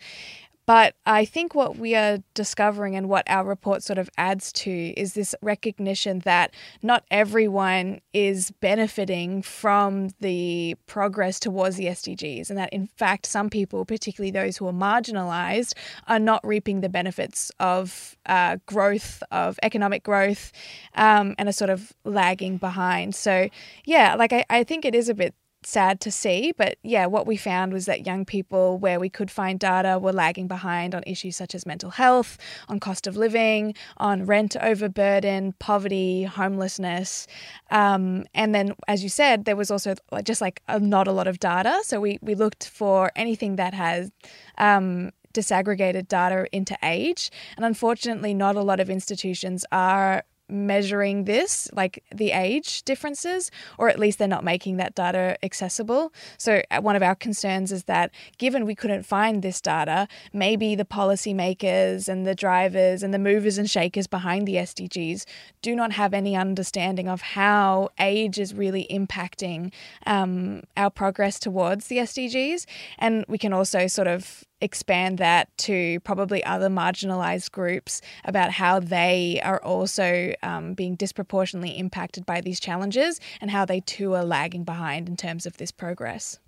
But 0.68 0.96
I 1.06 1.24
think 1.24 1.56
what 1.56 1.78
we 1.78 1.96
are 1.96 2.20
discovering 2.34 2.98
and 2.98 3.08
what 3.08 3.24
our 3.30 3.46
report 3.46 3.84
sort 3.84 3.98
of 3.98 4.10
adds 4.18 4.52
to 4.52 4.94
is 4.98 5.14
this 5.14 5.34
recognition 5.42 6.20
that 6.20 6.54
not 6.84 7.06
everyone 7.10 8.02
is 8.14 8.52
benefiting 8.52 9.42
from 9.42 10.10
the 10.20 10.76
progress 10.86 11.40
towards 11.40 11.78
the 11.78 11.86
SDGs, 11.86 12.50
and 12.50 12.60
that 12.60 12.74
in 12.74 12.88
fact, 12.88 13.26
some 13.26 13.50
people, 13.50 13.86
particularly 13.86 14.30
those 14.30 14.58
who 14.58 14.68
are 14.68 14.74
marginalized, 14.74 15.74
are 16.06 16.20
not 16.20 16.46
reaping 16.46 16.82
the 16.82 16.90
benefits 16.90 17.50
of 17.62 18.18
uh, 18.26 18.58
growth, 18.66 19.24
of 19.32 19.58
economic 19.64 20.04
growth, 20.04 20.52
um, 20.96 21.34
and 21.38 21.48
are 21.48 21.54
sort 21.54 21.70
of 21.70 21.94
lagging 22.04 22.58
behind. 22.58 23.16
So, 23.16 23.48
yeah, 23.86 24.16
like 24.16 24.34
I, 24.34 24.44
I 24.50 24.66
think 24.66 24.84
it 24.84 24.96
is 24.96 25.08
a 25.08 25.14
bit 25.14 25.34
sad 25.64 26.00
to 26.02 26.12
see. 26.12 26.54
But 26.56 26.78
yeah, 26.84 27.06
what 27.06 27.28
we 27.28 27.38
found 27.38 27.74
was 27.74 27.86
that 27.86 28.06
young 28.06 28.26
people, 28.26 28.78
where 28.78 29.00
we 29.00 29.10
could 29.10 29.32
find 29.32 29.60
data, 29.60 30.00
were 30.00 30.14
lagging 30.14 30.48
behind 30.48 30.96
on 30.96 31.04
issues 31.06 31.36
such 31.36 31.54
as 31.56 31.66
mental 31.66 31.90
health, 31.90 32.38
on 32.70 32.80
cost 32.80 33.08
of 33.08 33.18
living, 33.18 33.74
on 33.98 34.26
rent 34.26 34.56
overburden, 34.62 35.54
poverty, 35.60 36.24
homelessness. 36.24 37.28
Um, 37.72 38.26
and 38.34 38.54
then, 38.54 38.74
as 38.88 39.04
you 39.04 39.10
said, 39.10 39.46
there 39.46 39.56
was 39.56 39.72
also 39.72 39.96
just 40.24 40.42
like 40.42 40.62
a, 40.68 40.80
not 40.80 41.08
a 41.08 41.12
lot 41.12 41.28
of 41.28 41.40
data. 41.40 41.80
So 41.84 42.00
we, 42.00 42.20
we 42.22 42.36
looked 42.36 42.70
for 42.70 43.12
anything 43.16 43.56
that 43.58 43.74
has. 43.74 44.12
Um, 44.58 45.12
disaggregated 45.34 46.08
data 46.08 46.48
into 46.52 46.76
age. 46.82 47.30
And 47.58 47.66
unfortunately, 47.66 48.34
not 48.34 48.56
a 48.56 48.62
lot 48.62 48.80
of 48.80 48.90
institutions 48.90 49.64
are 49.72 50.24
measuring 50.50 51.26
this, 51.26 51.70
like 51.74 52.04
the 52.14 52.32
age 52.32 52.84
differences, 52.84 53.52
or 53.78 53.90
at 53.90 54.00
least 54.00 54.20
they're 54.20 54.28
not 54.28 54.44
making 54.44 54.78
that 54.78 54.96
data 54.96 55.38
accessible. 55.44 56.14
So, 56.38 56.62
uh, 56.72 56.82
one 56.82 56.96
of 56.96 57.04
our 57.04 57.16
concerns 57.16 57.72
is 57.72 57.84
that 57.86 58.12
given 58.38 58.66
we 58.66 58.76
couldn't 58.76 59.04
find 59.04 59.42
this 59.42 59.62
data, 59.62 60.08
maybe 60.34 60.76
the 60.76 60.86
policymakers 60.86 62.08
and 62.08 62.26
the 62.26 62.36
drivers 62.36 63.04
and 63.04 63.14
the 63.14 63.20
movers 63.20 63.58
and 63.58 63.70
shakers 63.70 64.08
behind 64.08 64.48
the 64.48 64.56
SDGs 64.56 65.26
do 65.62 65.76
not 65.76 65.92
have 65.94 66.14
any 66.14 66.36
understanding 66.36 67.08
of 67.08 67.22
how 67.22 67.90
age 68.00 68.40
is 68.40 68.54
really 68.54 68.88
impacting 68.90 69.74
um, 70.06 70.64
our 70.76 70.90
progress 70.90 71.40
towards 71.40 71.88
the 71.88 71.98
SDGs. 71.98 72.66
And 72.98 73.26
we 73.28 73.38
can 73.38 73.54
also 73.54 73.88
sort 73.88 74.08
of 74.08 74.47
expand 74.62 75.18
that 75.20 75.56
to 75.58 76.00
probably 76.02 76.44
other 76.44 76.70
marginalized 76.70 77.52
groups 77.52 78.02
about 78.26 78.52
how 78.52 78.80
they 78.80 79.40
are 79.44 79.62
also 79.64 80.34
um, 80.42 80.74
being 80.74 80.96
disproportionately 80.96 81.78
impacted 81.78 82.26
by 82.26 82.42
these 82.42 82.60
challenges 82.60 83.20
and 83.40 83.52
how 83.52 83.66
they 83.66 83.80
too 83.82 84.14
are 84.16 84.26
lagging 84.26 84.64
behind 84.64 85.08
in 85.08 85.16
terms 85.16 85.46
of 85.46 85.58
this 85.58 85.72
progress. 85.72 86.40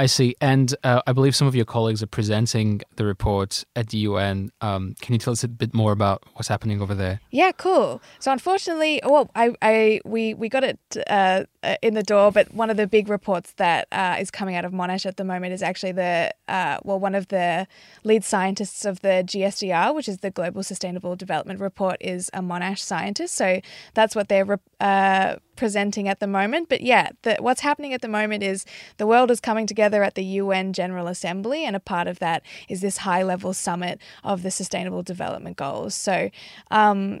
I 0.00 0.06
see. 0.06 0.34
And 0.40 0.74
uh, 0.82 1.02
I 1.06 1.12
believe 1.12 1.36
some 1.36 1.46
of 1.46 1.54
your 1.54 1.66
colleagues 1.66 2.02
are 2.02 2.06
presenting 2.06 2.80
the 2.96 3.04
report 3.04 3.64
at 3.76 3.90
the 3.90 3.98
UN. 3.98 4.50
Um, 4.62 4.94
can 5.02 5.12
you 5.12 5.18
tell 5.18 5.34
us 5.34 5.44
a 5.44 5.48
bit 5.48 5.74
more 5.74 5.92
about 5.92 6.24
what's 6.32 6.48
happening 6.48 6.80
over 6.80 6.94
there? 6.94 7.20
Yeah, 7.30 7.52
cool. 7.52 8.00
So 8.18 8.32
unfortunately, 8.32 9.02
well, 9.04 9.30
I, 9.34 9.54
I 9.60 10.00
we 10.06 10.32
we 10.32 10.48
got 10.48 10.64
it 10.64 10.78
uh, 11.06 11.44
uh, 11.62 11.76
in 11.82 11.92
the 11.92 12.02
door, 12.02 12.32
but 12.32 12.54
one 12.54 12.70
of 12.70 12.78
the 12.78 12.86
big 12.86 13.10
reports 13.10 13.52
that 13.58 13.88
uh, 13.92 14.16
is 14.18 14.30
coming 14.30 14.56
out 14.56 14.64
of 14.64 14.72
Monash 14.72 15.04
at 15.04 15.18
the 15.18 15.24
moment 15.24 15.52
is 15.52 15.62
actually 15.62 15.92
the 15.92 16.32
uh, 16.48 16.78
well, 16.82 16.98
one 16.98 17.14
of 17.14 17.28
the 17.28 17.66
lead 18.02 18.24
scientists 18.24 18.86
of 18.86 19.00
the 19.00 19.22
GSDR, 19.26 19.94
which 19.94 20.08
is 20.08 20.18
the 20.18 20.30
Global 20.30 20.62
Sustainable 20.62 21.14
Development 21.14 21.60
Report, 21.60 21.98
is 22.00 22.30
a 22.32 22.40
Monash 22.40 22.78
scientist. 22.78 23.34
So 23.34 23.60
that's 23.92 24.16
what 24.16 24.30
they're 24.30 24.58
uh, 24.80 25.36
presenting 25.56 26.08
at 26.08 26.20
the 26.20 26.26
moment. 26.26 26.70
But 26.70 26.80
yeah, 26.80 27.10
the, 27.20 27.36
what's 27.38 27.60
happening 27.60 27.92
at 27.92 28.00
the 28.00 28.08
moment 28.08 28.42
is 28.42 28.64
the 28.96 29.06
world 29.06 29.30
is 29.30 29.40
coming 29.40 29.66
together 29.66 29.89
at 30.02 30.14
the 30.14 30.24
UN 30.24 30.72
General 30.72 31.08
Assembly, 31.08 31.64
and 31.64 31.76
a 31.76 31.80
part 31.80 32.06
of 32.06 32.18
that 32.20 32.42
is 32.68 32.80
this 32.80 32.98
high 32.98 33.22
level 33.22 33.52
summit 33.52 34.00
of 34.24 34.42
the 34.42 34.50
Sustainable 34.50 35.02
Development 35.02 35.56
Goals. 35.56 35.94
So 35.94 36.30
um, 36.70 37.20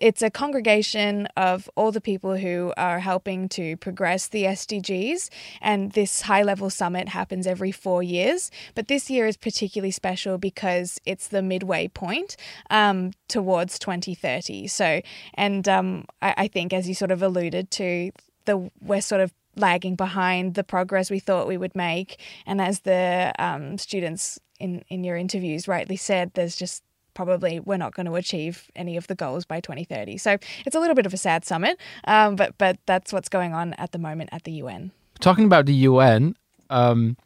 it's 0.00 0.22
a 0.22 0.30
congregation 0.30 1.26
of 1.36 1.68
all 1.76 1.92
the 1.92 2.00
people 2.00 2.36
who 2.36 2.72
are 2.76 2.98
helping 2.98 3.48
to 3.50 3.76
progress 3.76 4.28
the 4.28 4.44
SDGs. 4.44 5.28
And 5.60 5.92
this 5.92 6.22
high 6.22 6.42
level 6.42 6.70
summit 6.70 7.10
happens 7.10 7.46
every 7.46 7.70
four 7.70 8.02
years. 8.02 8.50
But 8.74 8.88
this 8.88 9.10
year 9.10 9.26
is 9.26 9.36
particularly 9.36 9.90
special 9.90 10.38
because 10.38 10.98
it's 11.04 11.28
the 11.28 11.42
midway 11.42 11.88
point 11.88 12.36
um, 12.70 13.12
towards 13.28 13.78
2030. 13.78 14.66
So, 14.68 15.02
and 15.34 15.68
um, 15.68 16.06
I, 16.22 16.34
I 16.38 16.48
think, 16.48 16.72
as 16.72 16.88
you 16.88 16.94
sort 16.94 17.10
of 17.10 17.22
alluded 17.22 17.70
to, 17.72 18.10
the 18.46 18.70
we're 18.80 19.02
sort 19.02 19.20
of 19.20 19.32
lagging 19.60 19.94
behind 19.94 20.54
the 20.54 20.64
progress 20.64 21.10
we 21.10 21.20
thought 21.20 21.46
we 21.46 21.56
would 21.56 21.74
make. 21.76 22.20
And 22.46 22.60
as 22.60 22.80
the 22.80 23.32
um, 23.38 23.78
students 23.78 24.38
in, 24.58 24.84
in 24.88 25.04
your 25.04 25.16
interviews 25.16 25.68
rightly 25.68 25.96
said, 25.96 26.32
there's 26.34 26.56
just 26.56 26.82
probably 27.14 27.60
we're 27.60 27.76
not 27.76 27.94
going 27.94 28.06
to 28.06 28.14
achieve 28.14 28.70
any 28.74 28.96
of 28.96 29.06
the 29.06 29.14
goals 29.14 29.44
by 29.44 29.60
2030. 29.60 30.16
So 30.16 30.38
it's 30.64 30.76
a 30.76 30.80
little 30.80 30.94
bit 30.94 31.06
of 31.06 31.14
a 31.14 31.16
sad 31.16 31.44
summit, 31.44 31.78
um, 32.04 32.36
but 32.36 32.56
but 32.58 32.78
that's 32.86 33.12
what's 33.12 33.28
going 33.28 33.52
on 33.52 33.74
at 33.74 33.92
the 33.92 33.98
moment 33.98 34.30
at 34.32 34.44
the 34.44 34.52
UN. 34.52 34.92
Talking 35.18 35.44
about 35.44 35.66
the 35.66 35.74
UN, 35.74 36.34
um, 36.70 37.16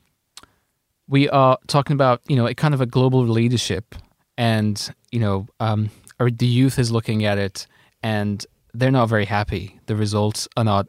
we 1.08 1.28
are 1.28 1.58
talking 1.66 1.94
about 1.94 2.20
you 2.28 2.36
know 2.36 2.46
a 2.46 2.54
kind 2.54 2.74
of 2.74 2.80
a 2.80 2.86
global 2.86 3.22
leadership, 3.26 3.94
and 4.36 4.92
you 5.12 5.20
know, 5.20 5.46
um, 5.60 5.90
or 6.18 6.30
the 6.30 6.46
youth 6.46 6.78
is 6.78 6.90
looking 6.90 7.24
at 7.24 7.38
it, 7.38 7.66
and 8.02 8.44
they're 8.72 8.90
not 8.90 9.08
very 9.08 9.26
happy. 9.26 9.78
The 9.86 9.96
results 9.96 10.48
are 10.56 10.64
not 10.64 10.88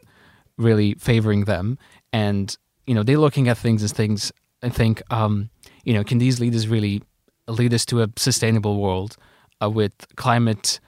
really 0.57 0.95
favoring 0.95 1.45
them, 1.45 1.77
and 2.13 2.57
you 2.88 2.95
know 2.95 3.03
they're 3.03 3.17
looking 3.17 3.47
at 3.47 3.57
things 3.57 3.83
as 3.83 3.91
things 3.91 4.31
and 4.62 4.74
think, 4.74 5.01
um, 5.12 5.50
you 5.83 5.93
know, 5.93 6.03
can 6.03 6.17
these 6.17 6.39
leaders 6.39 6.67
really 6.67 7.01
lead 7.47 7.74
us 7.74 7.85
to 7.85 8.01
a 8.01 8.07
sustainable 8.17 8.81
world 8.81 9.15
uh, 9.62 9.69
with 9.69 9.93
climate 10.15 10.79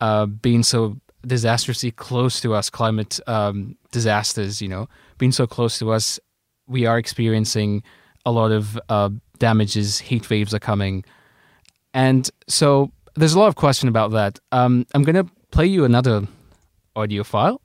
uh, 0.00 0.26
being 0.26 0.62
so 0.62 0.96
disastrously 1.26 1.90
close 1.90 2.40
to 2.40 2.54
us, 2.54 2.70
climate 2.70 3.18
um, 3.26 3.76
disasters, 3.90 4.62
you 4.62 4.68
know, 4.68 4.88
being 5.18 5.32
so 5.32 5.46
close 5.46 5.78
to 5.80 5.90
us, 5.90 6.20
we 6.68 6.86
are 6.86 6.96
experiencing 6.96 7.82
a 8.24 8.30
lot 8.30 8.52
of 8.52 8.78
uh, 8.88 9.10
damages, 9.38 9.98
heat 9.98 10.30
waves 10.30 10.54
are 10.54 10.60
coming. 10.60 11.04
And 11.92 12.30
so 12.48 12.92
there's 13.16 13.34
a 13.34 13.38
lot 13.40 13.48
of 13.48 13.56
question 13.56 13.88
about 13.88 14.12
that. 14.12 14.38
Um, 14.52 14.86
I'm 14.94 15.02
going 15.02 15.26
to 15.26 15.30
play 15.50 15.66
you 15.66 15.84
another 15.84 16.28
audio 16.94 17.24
file 17.24 17.60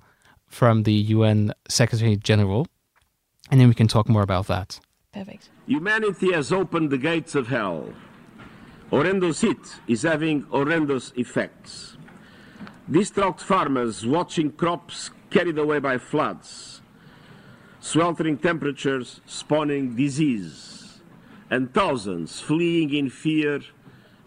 from 0.49 0.83
the 0.83 0.93
UN 0.93 1.53
Secretary 1.69 2.17
General, 2.17 2.67
and 3.49 3.61
then 3.61 3.67
we 3.67 3.73
can 3.73 3.87
talk 3.87 4.09
more 4.09 4.23
about 4.23 4.47
that. 4.47 4.79
Perfect. 5.13 5.49
Humanity 5.65 6.33
has 6.33 6.51
opened 6.51 6.89
the 6.89 6.97
gates 6.97 7.35
of 7.35 7.47
hell. 7.47 7.93
Horrendous 8.89 9.41
heat 9.41 9.79
is 9.87 10.01
having 10.01 10.41
horrendous 10.43 11.13
effects. 11.15 11.97
Distraught 12.89 13.39
farmers 13.39 14.05
watching 14.05 14.51
crops 14.51 15.11
carried 15.29 15.57
away 15.57 15.79
by 15.79 15.97
floods, 15.97 16.81
sweltering 17.79 18.37
temperatures 18.37 19.21
spawning 19.25 19.95
disease, 19.95 20.99
and 21.51 21.73
thousands 21.73 22.39
fleeing 22.41 22.93
in 22.93 23.09
fear 23.09 23.61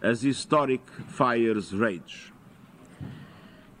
as 0.01 0.21
historic 0.21 0.81
fires 1.07 1.73
rage. 1.73 2.32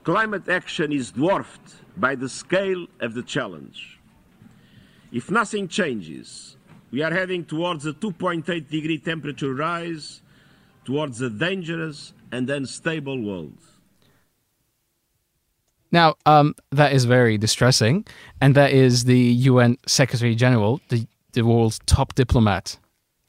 Climate 0.03 0.49
action 0.49 0.91
is 0.91 1.11
dwarfed 1.11 1.75
by 1.95 2.15
the 2.15 2.27
scale 2.27 2.87
of 2.99 3.13
the 3.13 3.23
challenge. 3.23 3.99
If 5.13 5.31
nothing 5.31 5.69
changes, 5.69 6.57
we 6.91 7.01
are 7.01 7.11
heading 7.11 7.45
towards 7.45 7.85
a 7.85 7.93
2.8 7.93 8.69
degree 8.69 8.97
temperature 8.97 9.53
rise, 9.53 10.21
towards 10.83 11.21
a 11.21 11.29
dangerous 11.29 12.13
and 12.31 12.49
unstable 12.49 13.21
world. 13.21 13.57
Now, 15.91 16.15
um, 16.25 16.55
that 16.71 16.91
is 16.91 17.05
very 17.05 17.37
distressing, 17.37 18.05
and 18.41 18.55
that 18.55 18.71
is 18.71 19.05
the 19.05 19.19
UN 19.19 19.77
Secretary 19.85 20.35
General, 20.35 20.81
the, 20.89 21.07
the 21.31 21.43
world's 21.43 21.79
top 21.85 22.15
diplomat, 22.15 22.77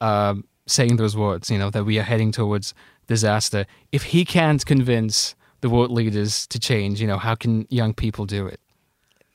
um, 0.00 0.44
saying 0.66 0.96
those 0.96 1.16
words. 1.16 1.50
You 1.50 1.58
know 1.58 1.70
that 1.70 1.84
we 1.84 1.98
are 2.00 2.02
heading 2.02 2.32
towards 2.32 2.74
disaster. 3.06 3.66
If 3.92 4.04
he 4.04 4.24
can't 4.24 4.64
convince 4.64 5.36
the 5.64 5.70
world 5.70 5.90
leaders 5.90 6.46
to 6.48 6.58
change, 6.60 7.00
you 7.00 7.06
know, 7.06 7.16
how 7.16 7.34
can 7.34 7.66
young 7.70 7.94
people 7.94 8.26
do 8.26 8.46
it? 8.46 8.60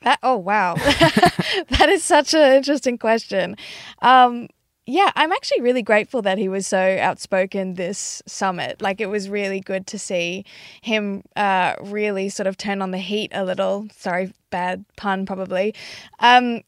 That 0.02 0.20
oh 0.22 0.36
wow, 0.36 0.74
that 0.76 1.88
is 1.88 2.04
such 2.04 2.34
an 2.34 2.52
interesting 2.52 2.98
question. 2.98 3.56
Um, 4.00 4.46
yeah, 4.86 5.10
I'm 5.16 5.32
actually 5.32 5.60
really 5.60 5.82
grateful 5.82 6.22
that 6.22 6.38
he 6.38 6.48
was 6.48 6.68
so 6.68 6.78
outspoken 7.00 7.74
this 7.74 8.22
summit. 8.26 8.80
Like, 8.80 9.00
it 9.00 9.06
was 9.06 9.28
really 9.28 9.60
good 9.60 9.88
to 9.88 9.98
see 9.98 10.44
him 10.82 11.24
uh, 11.34 11.74
really 11.82 12.28
sort 12.28 12.46
of 12.46 12.56
turn 12.56 12.80
on 12.80 12.92
the 12.92 12.98
heat 12.98 13.32
a 13.34 13.44
little. 13.44 13.88
Sorry, 13.96 14.32
bad 14.50 14.84
pun, 14.96 15.26
probably. 15.26 15.74
Um, 16.20 16.60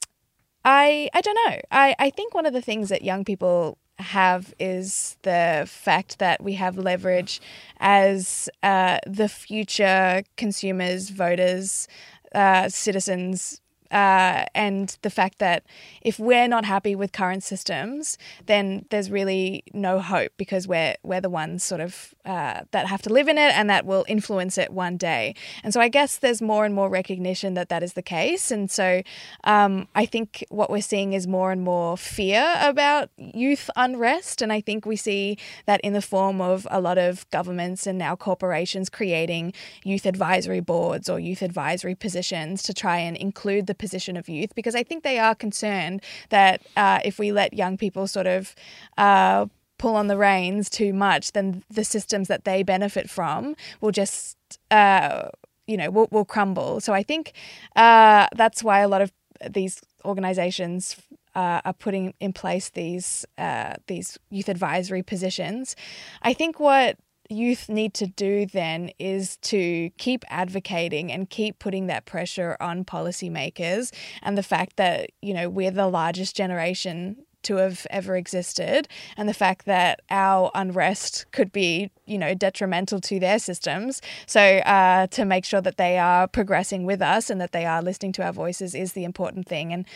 I 0.64 1.08
I 1.14 1.20
don't 1.20 1.38
know. 1.46 1.60
I, 1.70 1.94
I 2.00 2.10
think 2.10 2.34
one 2.34 2.46
of 2.46 2.52
the 2.52 2.62
things 2.62 2.88
that 2.88 3.02
young 3.02 3.24
people 3.24 3.78
have 4.02 4.52
is 4.58 5.16
the 5.22 5.64
fact 5.66 6.18
that 6.18 6.42
we 6.42 6.54
have 6.54 6.76
leverage 6.76 7.40
as 7.80 8.50
uh, 8.62 8.98
the 9.06 9.28
future 9.28 10.22
consumers, 10.36 11.08
voters, 11.08 11.88
uh, 12.34 12.68
citizens 12.68 13.61
uh, 13.92 14.46
and 14.54 14.96
the 15.02 15.10
fact 15.10 15.38
that 15.38 15.64
if 16.00 16.18
we're 16.18 16.48
not 16.48 16.64
happy 16.64 16.94
with 16.94 17.12
current 17.12 17.44
systems, 17.44 18.18
then 18.46 18.86
there's 18.90 19.10
really 19.10 19.64
no 19.72 20.00
hope 20.00 20.32
because 20.36 20.66
we're 20.66 20.96
we're 21.02 21.20
the 21.20 21.30
ones 21.30 21.62
sort 21.62 21.80
of 21.80 22.14
uh, 22.24 22.62
that 22.70 22.86
have 22.86 23.02
to 23.02 23.12
live 23.12 23.28
in 23.28 23.36
it 23.36 23.54
and 23.54 23.68
that 23.68 23.84
will 23.84 24.04
influence 24.08 24.56
it 24.56 24.72
one 24.72 24.96
day. 24.96 25.34
And 25.62 25.72
so 25.74 25.80
I 25.80 25.88
guess 25.88 26.16
there's 26.16 26.40
more 26.40 26.64
and 26.64 26.74
more 26.74 26.88
recognition 26.88 27.54
that 27.54 27.68
that 27.68 27.82
is 27.82 27.92
the 27.92 28.02
case. 28.02 28.50
And 28.50 28.70
so 28.70 29.02
um, 29.44 29.88
I 29.94 30.06
think 30.06 30.44
what 30.48 30.70
we're 30.70 30.80
seeing 30.80 31.12
is 31.12 31.26
more 31.26 31.52
and 31.52 31.62
more 31.62 31.96
fear 31.96 32.56
about 32.60 33.10
youth 33.16 33.68
unrest, 33.76 34.40
and 34.42 34.52
I 34.52 34.60
think 34.60 34.86
we 34.86 34.96
see 34.96 35.36
that 35.66 35.80
in 35.82 35.92
the 35.92 36.02
form 36.02 36.40
of 36.40 36.66
a 36.70 36.80
lot 36.80 36.98
of 36.98 37.28
governments 37.30 37.86
and 37.86 37.98
now 37.98 38.16
corporations 38.16 38.88
creating 38.88 39.52
youth 39.84 40.06
advisory 40.06 40.60
boards 40.60 41.08
or 41.08 41.20
youth 41.20 41.42
advisory 41.42 41.94
positions 41.94 42.62
to 42.62 42.72
try 42.72 42.98
and 42.98 43.16
include 43.16 43.66
the 43.66 43.74
position 43.82 44.16
of 44.16 44.28
youth 44.28 44.54
because 44.54 44.76
I 44.76 44.84
think 44.84 45.02
they 45.02 45.18
are 45.18 45.34
concerned 45.34 45.98
that 46.28 46.62
uh, 46.76 47.00
if 47.04 47.18
we 47.18 47.32
let 47.32 47.52
young 47.52 47.76
people 47.76 48.06
sort 48.06 48.28
of 48.28 48.54
uh, 48.96 49.46
pull 49.82 49.96
on 49.96 50.06
the 50.06 50.16
reins 50.16 50.70
too 50.70 50.92
much, 50.92 51.32
then 51.32 51.64
the 51.68 51.84
systems 51.84 52.28
that 52.28 52.44
they 52.44 52.62
benefit 52.62 53.10
from 53.10 53.56
will 53.80 53.90
just, 53.90 54.36
uh, 54.70 55.28
you 55.66 55.76
know, 55.76 55.90
will, 55.90 56.08
will 56.12 56.24
crumble. 56.24 56.80
So 56.80 56.92
I 56.92 57.02
think 57.02 57.32
uh, 57.74 58.28
that's 58.36 58.62
why 58.62 58.78
a 58.80 58.88
lot 58.88 59.02
of 59.02 59.10
these 59.50 59.82
organizations 60.04 60.96
uh, 61.34 61.60
are 61.64 61.72
putting 61.72 62.14
in 62.20 62.32
place 62.32 62.70
these 62.70 63.26
uh, 63.38 63.74
these 63.88 64.18
youth 64.30 64.48
advisory 64.48 65.02
positions. 65.02 65.74
I 66.22 66.32
think 66.34 66.60
what 66.60 66.96
youth 67.32 67.68
need 67.68 67.94
to 67.94 68.06
do 68.06 68.46
then 68.46 68.90
is 68.98 69.36
to 69.38 69.90
keep 69.98 70.24
advocating 70.28 71.10
and 71.10 71.30
keep 71.30 71.58
putting 71.58 71.86
that 71.86 72.04
pressure 72.04 72.56
on 72.60 72.84
policymakers 72.84 73.92
and 74.22 74.36
the 74.36 74.42
fact 74.42 74.76
that 74.76 75.10
you 75.20 75.34
know 75.34 75.48
we're 75.48 75.70
the 75.70 75.88
largest 75.88 76.36
generation 76.36 77.16
to 77.42 77.56
have 77.56 77.86
ever 77.90 78.16
existed 78.16 78.88
and 79.16 79.28
the 79.28 79.34
fact 79.34 79.66
that 79.66 80.00
our 80.10 80.50
unrest 80.54 81.26
could 81.32 81.52
be 81.52 81.90
you 82.06 82.18
know 82.18 82.34
detrimental 82.34 83.00
to 83.00 83.18
their 83.18 83.38
systems. 83.38 84.00
So 84.26 84.40
uh, 84.40 85.06
to 85.08 85.24
make 85.24 85.44
sure 85.44 85.60
that 85.60 85.76
they 85.76 85.98
are 85.98 86.28
progressing 86.28 86.84
with 86.84 87.02
us 87.02 87.30
and 87.30 87.40
that 87.40 87.52
they 87.52 87.66
are 87.66 87.82
listening 87.82 88.12
to 88.12 88.24
our 88.24 88.32
voices 88.32 88.74
is 88.74 88.92
the 88.92 89.04
important 89.04 89.46
thing. 89.46 89.72
And 89.72 89.86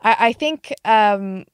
i, 0.00 0.16
I 0.28 0.32
think 0.32 0.72
um, 0.84 1.44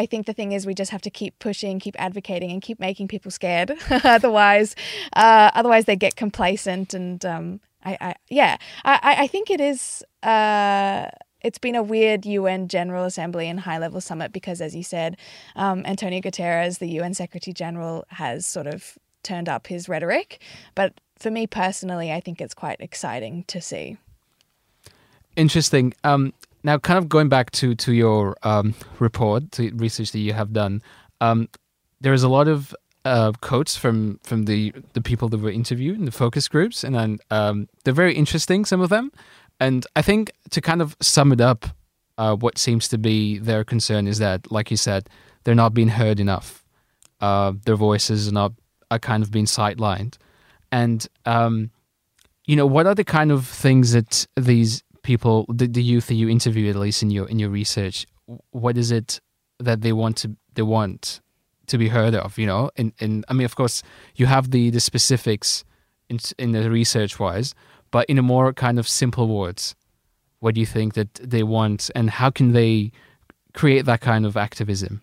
I 0.00 0.06
think 0.06 0.24
the 0.24 0.32
thing 0.32 0.52
is 0.52 0.64
we 0.64 0.74
just 0.74 0.90
have 0.92 1.02
to 1.02 1.10
keep 1.10 1.38
pushing, 1.40 1.78
keep 1.78 1.94
advocating, 1.98 2.50
and 2.50 2.62
keep 2.62 2.80
making 2.80 3.08
people 3.08 3.30
scared. 3.30 3.72
otherwise, 3.90 4.74
uh, 5.12 5.50
otherwise 5.54 5.84
they 5.84 5.94
get 5.94 6.16
complacent. 6.16 6.94
And 6.94 7.22
um, 7.26 7.60
I, 7.84 7.98
I, 8.00 8.14
yeah, 8.30 8.56
I, 8.82 9.16
I 9.18 9.26
think 9.26 9.50
it 9.50 9.60
is. 9.60 10.02
Uh, 10.22 11.08
it's 11.42 11.58
been 11.58 11.74
a 11.74 11.82
weird 11.82 12.24
UN 12.24 12.66
General 12.66 13.04
Assembly 13.04 13.46
and 13.46 13.60
high 13.60 13.76
level 13.76 14.00
summit 14.00 14.32
because, 14.32 14.62
as 14.62 14.74
you 14.74 14.82
said, 14.82 15.18
um, 15.54 15.84
Antonio 15.84 16.22
Guterres, 16.22 16.78
the 16.78 16.88
UN 17.00 17.12
Secretary 17.12 17.52
General, 17.52 18.06
has 18.08 18.46
sort 18.46 18.66
of 18.66 18.96
turned 19.22 19.50
up 19.50 19.66
his 19.66 19.86
rhetoric. 19.86 20.40
But 20.74 20.94
for 21.18 21.30
me 21.30 21.46
personally, 21.46 22.10
I 22.10 22.20
think 22.20 22.40
it's 22.40 22.54
quite 22.54 22.80
exciting 22.80 23.44
to 23.48 23.60
see. 23.60 23.98
Interesting. 25.36 25.92
Um, 26.04 26.32
now, 26.62 26.78
kind 26.78 26.98
of 26.98 27.08
going 27.08 27.28
back 27.28 27.50
to 27.52 27.74
to 27.74 27.92
your 27.92 28.36
um, 28.42 28.74
report, 28.98 29.52
to 29.52 29.70
research 29.74 30.12
that 30.12 30.18
you 30.18 30.32
have 30.32 30.52
done, 30.52 30.82
um, 31.20 31.48
there 32.00 32.12
is 32.12 32.22
a 32.22 32.28
lot 32.28 32.48
of 32.48 32.74
uh, 33.04 33.32
quotes 33.40 33.76
from 33.76 34.20
from 34.22 34.44
the 34.44 34.72
the 34.92 35.00
people 35.00 35.28
that 35.28 35.40
were 35.40 35.50
interviewed 35.50 35.98
in 35.98 36.04
the 36.04 36.12
focus 36.12 36.48
groups, 36.48 36.84
and 36.84 36.94
then 36.94 37.18
um, 37.30 37.68
they're 37.84 37.94
very 37.94 38.14
interesting. 38.14 38.64
Some 38.64 38.80
of 38.80 38.90
them, 38.90 39.10
and 39.58 39.86
I 39.96 40.02
think 40.02 40.32
to 40.50 40.60
kind 40.60 40.82
of 40.82 40.96
sum 41.00 41.32
it 41.32 41.40
up, 41.40 41.66
uh, 42.18 42.36
what 42.36 42.58
seems 42.58 42.88
to 42.88 42.98
be 42.98 43.38
their 43.38 43.64
concern 43.64 44.06
is 44.06 44.18
that, 44.18 44.50
like 44.52 44.70
you 44.70 44.76
said, 44.76 45.08
they're 45.44 45.54
not 45.54 45.74
being 45.74 45.88
heard 45.88 46.20
enough. 46.20 46.64
Uh, 47.20 47.52
their 47.64 47.76
voices 47.76 48.28
are 48.28 48.32
not 48.32 48.52
are 48.90 48.98
kind 48.98 49.22
of 49.22 49.30
being 49.30 49.46
sidelined, 49.46 50.18
and 50.70 51.06
um, 51.24 51.70
you 52.44 52.56
know 52.56 52.66
what 52.66 52.86
are 52.86 52.94
the 52.94 53.04
kind 53.04 53.32
of 53.32 53.46
things 53.46 53.92
that 53.92 54.26
these 54.36 54.82
people, 55.02 55.46
the, 55.48 55.66
the 55.66 55.82
youth 55.82 56.06
that 56.08 56.14
you 56.14 56.28
interview, 56.28 56.70
at 56.70 56.76
least 56.76 57.02
in 57.02 57.10
your 57.10 57.28
in 57.28 57.38
your 57.38 57.50
research, 57.50 58.06
what 58.50 58.76
is 58.76 58.90
it 58.90 59.20
that 59.58 59.82
they 59.82 59.92
want 59.92 60.16
to 60.18 60.36
they 60.54 60.62
want 60.62 61.20
to 61.66 61.78
be 61.78 61.88
heard 61.88 62.14
of? 62.14 62.38
You 62.38 62.46
know, 62.46 62.70
and 62.76 62.92
and 63.00 63.24
I 63.28 63.32
mean, 63.32 63.44
of 63.44 63.56
course, 63.56 63.82
you 64.16 64.26
have 64.26 64.50
the 64.50 64.70
the 64.70 64.80
specifics 64.80 65.64
in 66.08 66.18
in 66.38 66.52
the 66.52 66.70
research 66.70 67.18
wise, 67.18 67.54
but 67.90 68.06
in 68.08 68.18
a 68.18 68.22
more 68.22 68.52
kind 68.52 68.78
of 68.78 68.88
simple 68.88 69.28
words, 69.28 69.74
what 70.40 70.54
do 70.54 70.60
you 70.60 70.66
think 70.66 70.94
that 70.94 71.14
they 71.14 71.42
want, 71.42 71.90
and 71.94 72.10
how 72.10 72.30
can 72.30 72.52
they 72.52 72.92
create 73.52 73.84
that 73.86 74.00
kind 74.00 74.26
of 74.26 74.36
activism? 74.36 75.00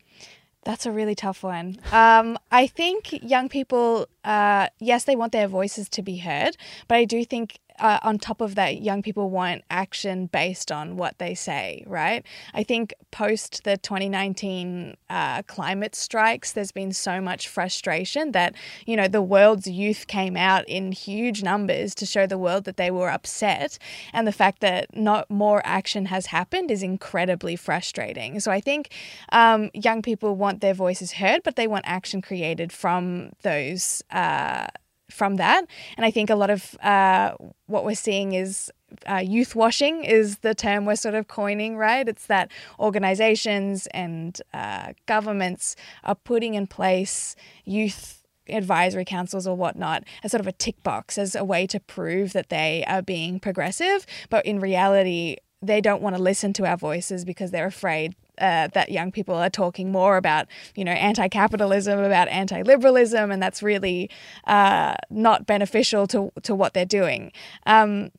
That's 0.63 0.86
a 0.86 0.92
really 0.92 1.16
tough 1.16 1.44
one. 1.44 1.77
Um, 1.94 2.38
I 2.51 2.68
think 2.68 3.24
young 3.24 3.48
people, 3.48 4.10
uh, 4.25 4.68
yes, 4.80 5.06
they 5.06 5.16
want 5.16 5.32
their 5.32 5.48
voices 5.48 5.88
to 5.89 6.01
be 6.01 6.18
heard, 6.18 6.58
but 6.89 6.96
I 6.96 7.06
do 7.06 7.24
think 7.24 7.60
uh, 7.79 8.00
on 8.03 8.17
top 8.17 8.41
of 8.41 8.55
that, 8.55 8.81
young 8.81 9.01
people 9.01 9.29
want 9.29 9.63
action 9.69 10.27
based 10.27 10.72
on 10.72 10.98
what 10.98 11.17
they 11.19 11.36
say, 11.36 11.84
right? 11.88 12.25
I 12.53 12.63
think 12.63 12.93
post 13.12 13.63
the 13.63 13.77
2019 13.77 14.96
uh, 15.10 15.41
climate 15.43 15.96
strikes, 15.96 16.51
there's 16.51 16.72
been 16.72 16.91
so 16.91 17.22
much 17.22 17.48
frustration 17.48 18.31
that, 18.31 18.55
you 18.86 18.96
know, 18.96 19.07
the 19.07 19.22
world's 19.22 19.67
youth 19.67 20.07
came 20.07 20.36
out 20.36 20.67
in 20.67 20.91
huge 20.91 21.43
numbers 21.43 21.93
to 21.96 22.05
show 22.05 22.25
the 22.25 22.38
world 22.38 22.63
that 22.65 22.77
they 22.77 22.91
were 22.91 23.10
upset. 23.10 23.77
And 24.13 24.27
the 24.27 24.31
fact 24.31 24.62
that 24.62 24.96
not 24.96 25.29
more 25.29 25.62
action 25.65 26.05
has 26.05 26.27
happened 26.27 26.72
is 26.72 26.84
incredibly 26.84 27.55
frustrating. 27.55 28.39
So 28.39 28.51
I 28.51 28.60
think 28.60 28.91
um, 29.31 29.69
young 29.74 30.01
people 30.01 30.36
want 30.36 30.62
their 30.62 30.74
voices 30.74 31.13
heard, 31.13 31.43
but 31.43 31.55
they 31.55 31.67
want 31.67 31.86
action 31.88 32.22
created 32.22 32.72
from 32.72 33.31
those. 33.43 34.01
Uh, 34.12 34.67
from 35.10 35.38
that. 35.38 35.66
And 35.96 36.06
I 36.06 36.12
think 36.12 36.30
a 36.30 36.36
lot 36.36 36.50
of 36.50 36.76
uh, 36.82 37.34
what 37.68 37.86
we're 37.86 37.96
seeing 37.96 38.34
is 38.34 38.72
uh, 39.10 39.18
youth 39.18 39.56
washing 39.56 40.04
is 40.04 40.40
the 40.40 40.56
term 40.56 40.86
we're 40.86 40.96
sort 40.96 41.16
of 41.16 41.28
coining, 41.28 41.78
right? 41.78 42.08
It's 42.08 42.28
that 42.28 42.52
organizations 42.80 43.88
and 43.88 44.40
uh, 44.54 44.94
governments 45.06 45.76
are 46.04 46.16
putting 46.16 46.54
in 46.54 46.68
place 46.68 47.36
youth 47.66 48.26
advisory 48.50 49.04
councils 49.06 49.46
or 49.46 49.56
whatnot 49.56 50.04
as 50.24 50.32
sort 50.32 50.40
of 50.40 50.48
a 50.48 50.54
tick 50.54 50.82
box 50.84 51.18
as 51.18 51.36
a 51.36 51.44
way 51.44 51.68
to 51.68 51.80
prove 51.82 52.34
that 52.34 52.50
they 52.50 52.84
are 52.88 53.02
being 53.02 53.40
progressive. 53.40 54.06
But 54.30 54.46
in 54.46 54.60
reality, 54.60 55.38
they 55.62 55.82
don't 55.82 56.02
want 56.02 56.16
to 56.16 56.22
listen 56.22 56.54
to 56.54 56.66
our 56.66 56.78
voices 56.78 57.26
because 57.26 57.52
they're 57.52 57.68
afraid 57.68 58.16
uh, 58.39 58.67
that 58.74 58.91
young 58.91 59.12
people 59.12 59.36
are 59.36 59.50
talking 59.50 59.91
more 59.91 60.17
about, 60.17 60.48
you 60.75 60.86
know, 60.86 60.91
anti-capitalism, 60.91 62.00
about 62.00 62.27
anti-liberalism, 62.27 63.32
and 63.32 63.41
that's 63.41 63.63
really 63.63 64.10
uh, 64.46 64.96
not 65.10 65.46
beneficial 65.46 66.08
to 66.08 66.32
to 66.44 66.56
what 66.56 66.74
they're 66.74 66.86
doing. 66.86 67.32
Um, 67.65 68.12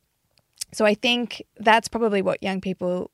so 0.72 0.84
I 0.84 0.94
think 0.94 1.42
that's 1.56 1.88
probably 1.88 2.22
what 2.22 2.42
young 2.42 2.60
people 2.60 3.10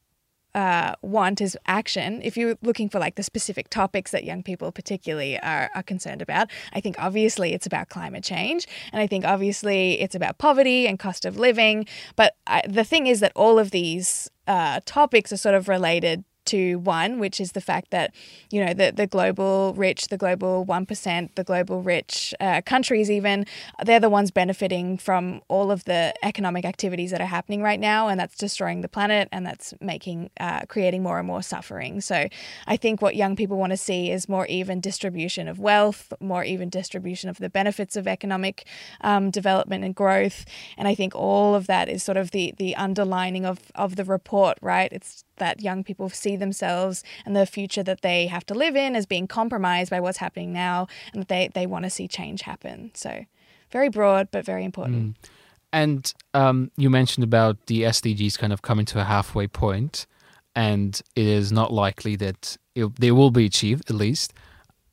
uh, 0.55 0.95
want 1.03 1.41
is 1.41 1.59
action. 1.67 2.21
If 2.23 2.37
you're 2.37 2.57
looking 2.63 2.89
for 2.89 2.99
like 3.01 3.17
the 3.17 3.23
specific 3.23 3.69
topics 3.71 4.11
that 4.13 4.25
young 4.25 4.43
people 4.43 4.71
particularly 4.71 5.39
are, 5.41 5.69
are 5.75 5.83
concerned 5.83 6.23
about, 6.23 6.49
I 6.73 6.81
think 6.81 6.97
obviously 6.99 7.53
it's 7.53 7.67
about 7.67 7.89
climate 7.89 8.25
change. 8.25 8.67
And 8.93 9.03
I 9.03 9.07
think 9.07 9.25
obviously 9.25 10.01
it's 10.01 10.15
about 10.15 10.39
poverty 10.39 10.87
and 10.87 10.99
cost 10.99 11.25
of 11.25 11.37
living. 11.37 11.87
But 12.17 12.37
I, 12.47 12.63
the 12.69 12.85
thing 12.85 13.07
is 13.07 13.21
that 13.21 13.33
all 13.35 13.59
of 13.59 13.71
these 13.73 14.31
uh, 14.47 14.81
topics 14.85 15.33
are 15.33 15.37
sort 15.37 15.55
of 15.55 15.69
related 15.69 16.25
to 16.47 16.79
one, 16.79 17.19
which 17.19 17.41
is 17.41 17.53
the 17.53 17.61
fact 17.61 17.91
that, 17.91 18.15
you 18.51 18.65
know, 18.65 18.75
the, 18.75 18.93
the 18.93 19.07
global 19.07 19.75
rich, 19.75 20.09
the 20.09 20.17
global 20.17 20.65
1%, 20.67 21.35
the 21.35 21.45
global 21.45 21.83
rich 21.83 22.35
uh, 22.41 22.61
countries, 22.63 23.11
even, 23.11 23.47
they're 23.85 24.01
the 24.01 24.11
ones 24.11 24.31
benefiting 24.31 24.99
from 24.99 25.41
all 25.49 25.71
of 25.71 25.85
the 25.85 26.15
economic 26.23 26.65
activities 26.65 27.11
that 27.11 27.21
are 27.21 27.27
happening 27.27 27.63
right 27.63 27.81
now. 27.81 28.09
And 28.09 28.19
that's 28.19 28.37
destroying 28.37 28.81
the 28.81 28.89
planet 28.89 29.29
and 29.33 29.47
that's 29.47 29.75
making, 29.81 30.31
uh, 30.41 30.63
creating 30.69 31.03
more 31.03 31.19
and 31.19 31.27
more 31.27 31.43
suffering. 31.43 32.01
So 32.01 32.29
I 32.67 32.77
think 32.77 33.03
what 33.03 33.17
young 33.17 33.37
people 33.37 33.57
want 33.57 33.71
to 33.71 33.77
see 33.77 34.11
is 34.11 34.29
more 34.29 34.47
even 34.47 34.81
distribution 34.81 35.49
of 35.49 35.59
wealth, 35.59 36.13
more 36.21 36.45
even 36.45 36.69
distribution 36.69 37.31
of 37.31 37.39
the 37.39 37.51
benefits 37.51 37.97
of 37.97 38.07
economic 38.07 38.67
um, 39.01 39.31
development 39.31 39.85
and 39.85 39.95
growth. 39.95 40.45
And 40.77 40.89
I 40.89 40.95
think 40.95 41.15
all 41.15 41.55
of 41.55 41.67
that 41.67 41.89
is 41.89 42.03
sort 42.03 42.17
of 42.17 42.31
the, 42.31 42.55
the 42.57 42.77
underlining 42.77 43.45
of, 43.45 43.73
of 43.75 43.97
the 43.97 44.05
report, 44.05 44.59
right? 44.61 44.93
It's 44.93 45.25
that 45.37 45.61
young 45.61 45.85
people 45.85 46.09
see 46.09 46.37
themselves 46.37 47.03
and 47.25 47.35
the 47.37 47.47
future 47.47 47.83
that 47.83 48.03
they 48.03 48.27
have 48.27 48.47
to 48.47 48.55
live 48.55 48.77
in 48.77 48.97
as 48.97 49.07
being 49.07 49.27
compromised 49.27 49.91
by 49.91 50.01
what's 50.01 50.19
happening 50.19 50.53
now 50.53 50.87
and 51.13 51.23
that 51.23 51.29
they, 51.29 51.51
they 51.55 51.67
want 51.67 51.85
to 51.85 51.91
see 51.91 52.09
change 52.09 52.43
happen. 52.43 52.91
So, 52.95 53.25
very 53.71 53.89
broad, 53.89 54.29
but 54.31 54.45
very 54.45 54.65
important. 54.65 55.17
Mm. 55.23 55.29
And 55.73 56.15
um, 56.35 56.71
you 56.77 56.89
mentioned 56.89 57.25
about 57.25 57.67
the 57.67 57.83
SDGs 57.83 58.39
kind 58.39 58.53
of 58.53 58.63
coming 58.63 58.87
to 58.87 59.01
a 59.01 59.05
halfway 59.05 59.49
point, 59.49 60.07
and 60.55 61.01
it 61.17 61.27
is 61.27 61.51
not 61.51 61.73
likely 61.73 62.15
that 62.17 62.57
it, 62.77 62.95
they 63.01 63.11
will 63.11 63.33
be 63.33 63.45
achieved, 63.45 63.91
at 63.91 63.97
least. 63.97 64.33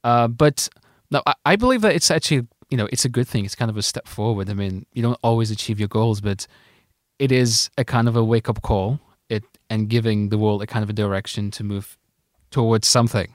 Uh, 0.04 0.28
but 0.28 0.68
no, 1.12 1.22
I, 1.28 1.36
I 1.46 1.56
believe 1.56 1.82
that 1.82 1.94
it's 1.94 2.10
actually, 2.10 2.48
you 2.72 2.78
know, 2.78 2.88
it's 2.92 3.06
a 3.06 3.10
good 3.10 3.28
thing. 3.28 3.46
It's 3.46 3.54
kind 3.54 3.70
of 3.70 3.78
a 3.78 3.84
step 3.84 4.08
forward. 4.08 4.50
I 4.50 4.56
mean, 4.56 4.88
you 4.94 5.04
don't 5.04 5.20
always 5.22 5.52
achieve 5.52 5.80
your 5.80 5.88
goals, 5.88 6.20
but 6.20 6.48
it 7.20 7.32
is 7.32 7.70
a 7.78 7.86
kind 7.86 8.08
of 8.08 8.16
a 8.16 8.24
wake 8.24 8.50
up 8.50 8.64
call 8.64 9.00
it 9.32 9.44
and 9.70 9.90
giving 9.90 10.30
the 10.30 10.38
world 10.38 10.62
a 10.62 10.68
kind 10.68 10.84
of 10.84 10.90
a 10.90 10.94
direction 10.94 11.50
to 11.52 11.64
move 11.64 11.98
towards 12.52 12.88
something. 12.88 13.34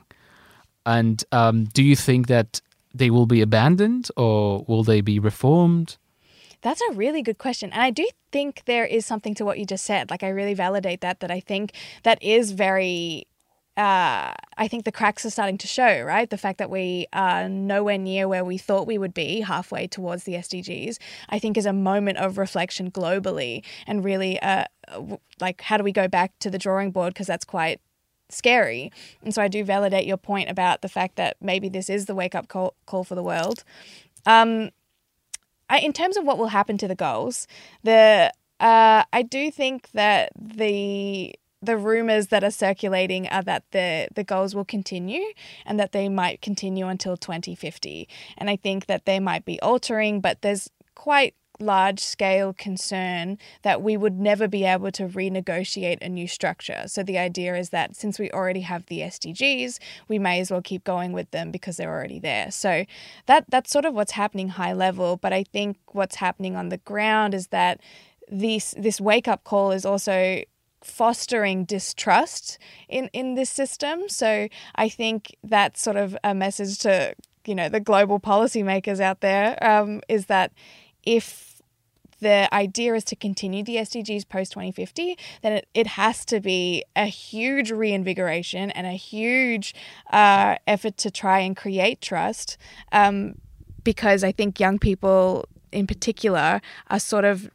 And 0.85 1.23
um, 1.31 1.65
do 1.65 1.83
you 1.83 1.95
think 1.95 2.27
that 2.27 2.61
they 2.93 3.09
will 3.09 3.25
be 3.25 3.41
abandoned 3.41 4.09
or 4.15 4.63
will 4.67 4.83
they 4.83 5.01
be 5.01 5.19
reformed? 5.19 5.97
That's 6.61 6.81
a 6.89 6.93
really 6.93 7.21
good 7.21 7.37
question. 7.37 7.71
And 7.71 7.81
I 7.81 7.89
do 7.89 8.07
think 8.31 8.63
there 8.65 8.85
is 8.85 9.05
something 9.05 9.35
to 9.35 9.45
what 9.45 9.59
you 9.59 9.65
just 9.65 9.85
said. 9.85 10.09
Like, 10.09 10.23
I 10.23 10.29
really 10.29 10.53
validate 10.53 11.01
that, 11.01 11.19
that 11.19 11.31
I 11.31 11.39
think 11.39 11.73
that 12.03 12.21
is 12.23 12.51
very 12.51 13.27
uh, 13.77 14.33
I 14.57 14.67
think 14.67 14.85
the 14.85 14.91
cracks 14.91 15.23
are 15.23 15.29
starting 15.29 15.59
to 15.59 15.67
show, 15.67 16.01
right? 16.01 16.27
The 16.27 16.37
fact 16.37 16.57
that 16.57 16.71
we 16.71 17.05
are 17.13 17.47
nowhere 17.47 17.99
near 17.99 18.27
where 18.27 18.43
we 18.43 18.57
thought 18.57 18.87
we 18.87 18.97
would 18.97 19.13
be 19.13 19.41
halfway 19.41 19.85
towards 19.85 20.23
the 20.23 20.33
SDGs, 20.33 20.97
I 21.29 21.37
think 21.37 21.57
is 21.57 21.67
a 21.67 21.73
moment 21.73 22.17
of 22.17 22.39
reflection 22.39 22.89
globally 22.89 23.63
and 23.85 24.03
really 24.03 24.41
uh, 24.41 24.65
like 25.39 25.61
how 25.61 25.77
do 25.77 25.83
we 25.83 25.91
go 25.91 26.07
back 26.07 26.37
to 26.39 26.49
the 26.49 26.57
drawing 26.57 26.89
board 26.89 27.13
because 27.13 27.27
that's 27.27 27.45
quite 27.45 27.79
scary. 28.29 28.91
And 29.23 29.33
so 29.33 29.43
I 29.43 29.47
do 29.47 29.63
validate 29.63 30.07
your 30.07 30.17
point 30.17 30.49
about 30.49 30.81
the 30.81 30.89
fact 30.89 31.15
that 31.17 31.37
maybe 31.39 31.69
this 31.69 31.87
is 31.87 32.07
the 32.07 32.15
wake 32.15 32.33
up 32.33 32.47
call, 32.47 32.73
call 32.87 33.03
for 33.03 33.13
the 33.13 33.23
world. 33.23 33.63
Um, 34.25 34.71
I, 35.69 35.79
in 35.79 35.93
terms 35.93 36.17
of 36.17 36.25
what 36.25 36.39
will 36.39 36.47
happen 36.47 36.79
to 36.79 36.87
the 36.87 36.95
goals, 36.95 37.47
the 37.83 38.33
uh, 38.59 39.03
I 39.13 39.21
do 39.21 39.51
think 39.51 39.91
that 39.91 40.31
the 40.35 41.35
the 41.61 41.77
rumors 41.77 42.27
that 42.27 42.43
are 42.43 42.51
circulating 42.51 43.27
are 43.29 43.43
that 43.43 43.63
the 43.71 44.07
the 44.13 44.23
goals 44.23 44.53
will 44.53 44.65
continue 44.65 45.25
and 45.65 45.79
that 45.79 45.91
they 45.91 46.07
might 46.07 46.41
continue 46.41 46.87
until 46.87 47.17
2050 47.17 48.07
and 48.37 48.49
i 48.49 48.55
think 48.55 48.85
that 48.85 49.05
they 49.05 49.19
might 49.19 49.45
be 49.45 49.59
altering 49.61 50.21
but 50.21 50.41
there's 50.41 50.69
quite 50.95 51.35
large 51.59 51.99
scale 51.99 52.53
concern 52.53 53.37
that 53.63 53.81
we 53.81 53.97
would 53.97 54.19
never 54.19 54.47
be 54.47 54.63
able 54.63 54.91
to 54.91 55.07
renegotiate 55.07 55.97
a 56.01 56.09
new 56.09 56.27
structure. 56.27 56.83
So 56.87 57.03
the 57.03 57.17
idea 57.17 57.55
is 57.55 57.69
that 57.69 57.95
since 57.95 58.19
we 58.19 58.29
already 58.31 58.61
have 58.61 58.85
the 58.85 58.99
SDGs, 58.99 59.79
we 60.07 60.19
may 60.19 60.39
as 60.39 60.51
well 60.51 60.61
keep 60.61 60.83
going 60.83 61.13
with 61.13 61.31
them 61.31 61.51
because 61.51 61.77
they're 61.77 61.93
already 61.93 62.19
there. 62.19 62.51
So 62.51 62.85
that 63.25 63.45
that's 63.49 63.71
sort 63.71 63.85
of 63.85 63.93
what's 63.93 64.11
happening 64.11 64.49
high 64.49 64.73
level, 64.73 65.17
but 65.17 65.33
I 65.33 65.43
think 65.43 65.77
what's 65.91 66.17
happening 66.17 66.55
on 66.55 66.69
the 66.69 66.77
ground 66.77 67.33
is 67.33 67.47
that 67.47 67.81
this 68.29 68.75
this 68.77 68.99
wake 68.99 69.27
up 69.27 69.43
call 69.43 69.71
is 69.71 69.85
also 69.85 70.43
fostering 70.87 71.65
distrust 71.65 72.57
in 72.87 73.09
in 73.13 73.35
this 73.35 73.49
system. 73.49 74.07
So 74.07 74.47
I 74.75 74.89
think 74.89 75.35
that's 75.43 75.81
sort 75.81 75.97
of 75.97 76.17
a 76.23 76.33
message 76.33 76.79
to 76.79 77.13
you 77.45 77.55
know 77.55 77.69
the 77.69 77.79
global 77.79 78.19
policymakers 78.19 78.99
out 78.99 79.21
there 79.21 79.57
um, 79.63 80.01
is 80.07 80.27
that 80.27 80.51
if 81.03 81.61
the 82.19 82.51
idea 82.53 82.95
is 82.95 83.03
to 83.03 83.15
continue 83.15 83.63
the 83.63 83.75
SDGs 83.75 84.27
post 84.27 84.53
2050, 84.53 85.17
then 85.43 85.53
it, 85.53 85.67
it 85.75 85.87
has 85.87 86.25
to 86.25 86.39
be 86.39 86.83
a 86.95 87.05
huge 87.05 87.69
reinvigoration 87.69 88.71
and 88.71 88.87
a 88.87 88.93
huge 88.93 89.75
uh, 90.11 90.55
effort 90.65 90.97
to 90.97 91.11
try 91.11 91.39
and 91.39 91.55
create 91.55 92.01
trust. 92.01 92.57
Um, 92.91 93.35
because 93.83 94.23
I 94.23 94.31
think 94.31 94.59
young 94.59 94.79
people 94.79 95.45
in 95.71 95.85
particular 95.85 96.59
are 96.89 96.99
sort 96.99 97.23
of 97.23 97.49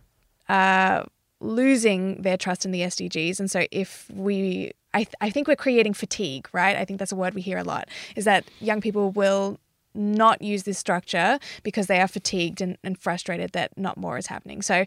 uh, 0.48 1.04
losing 1.42 2.22
their 2.22 2.36
trust 2.36 2.64
in 2.64 2.70
the 2.70 2.80
SDGs. 2.80 3.38
And 3.40 3.50
so 3.50 3.66
if 3.70 4.08
we, 4.14 4.72
I, 4.94 4.98
th- 4.98 5.14
I 5.20 5.30
think 5.30 5.48
we're 5.48 5.56
creating 5.56 5.94
fatigue, 5.94 6.48
right? 6.52 6.76
I 6.76 6.84
think 6.84 6.98
that's 6.98 7.12
a 7.12 7.16
word 7.16 7.34
we 7.34 7.42
hear 7.42 7.58
a 7.58 7.64
lot, 7.64 7.88
is 8.16 8.24
that 8.24 8.44
young 8.60 8.80
people 8.80 9.10
will 9.10 9.58
not 9.94 10.40
use 10.40 10.62
this 10.62 10.78
structure 10.78 11.38
because 11.62 11.86
they 11.86 12.00
are 12.00 12.08
fatigued 12.08 12.60
and, 12.60 12.78
and 12.82 12.98
frustrated 12.98 13.52
that 13.52 13.76
not 13.76 13.98
more 13.98 14.16
is 14.16 14.26
happening. 14.26 14.62
So 14.62 14.86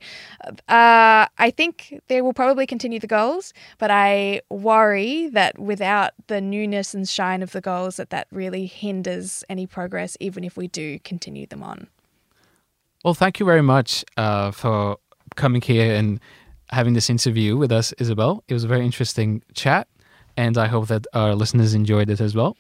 uh, 0.68 1.28
I 1.38 1.54
think 1.56 2.02
they 2.08 2.22
will 2.22 2.34
probably 2.34 2.66
continue 2.66 3.00
the 3.00 3.08
goals, 3.08 3.54
but 3.78 3.92
I 3.92 4.42
worry 4.50 5.28
that 5.30 5.60
without 5.60 6.14
the 6.28 6.42
newness 6.42 6.94
and 6.94 7.08
shine 7.08 7.44
of 7.44 7.52
the 7.52 7.62
goals, 7.62 7.98
that 7.98 8.10
that 8.10 8.28
really 8.32 8.66
hinders 8.66 9.44
any 9.48 9.68
progress, 9.68 10.18
even 10.20 10.44
if 10.44 10.58
we 10.58 10.68
do 10.68 10.98
continue 11.00 11.46
them 11.46 11.62
on. 11.62 11.88
Well, 13.04 13.14
thank 13.14 13.40
you 13.40 13.46
very 13.46 13.62
much 13.62 14.04
uh, 14.18 14.50
for 14.50 14.98
coming 15.36 15.62
here 15.62 15.94
and 15.94 16.20
having 16.70 16.94
this 16.94 17.10
interview 17.10 17.58
with 17.58 17.72
us, 17.72 17.94
Isabelle. 17.94 18.44
It 18.48 18.54
was 18.54 18.64
a 18.64 18.68
very 18.68 18.86
interesting 18.86 19.44
chat, 19.54 19.88
and 20.38 20.58
I 20.58 20.68
hope 20.68 20.88
that 20.88 21.06
our 21.14 21.36
listeners 21.36 21.74
enjoyed 21.74 22.10
it 22.10 22.22
as 22.22 22.36
well. 22.36 22.58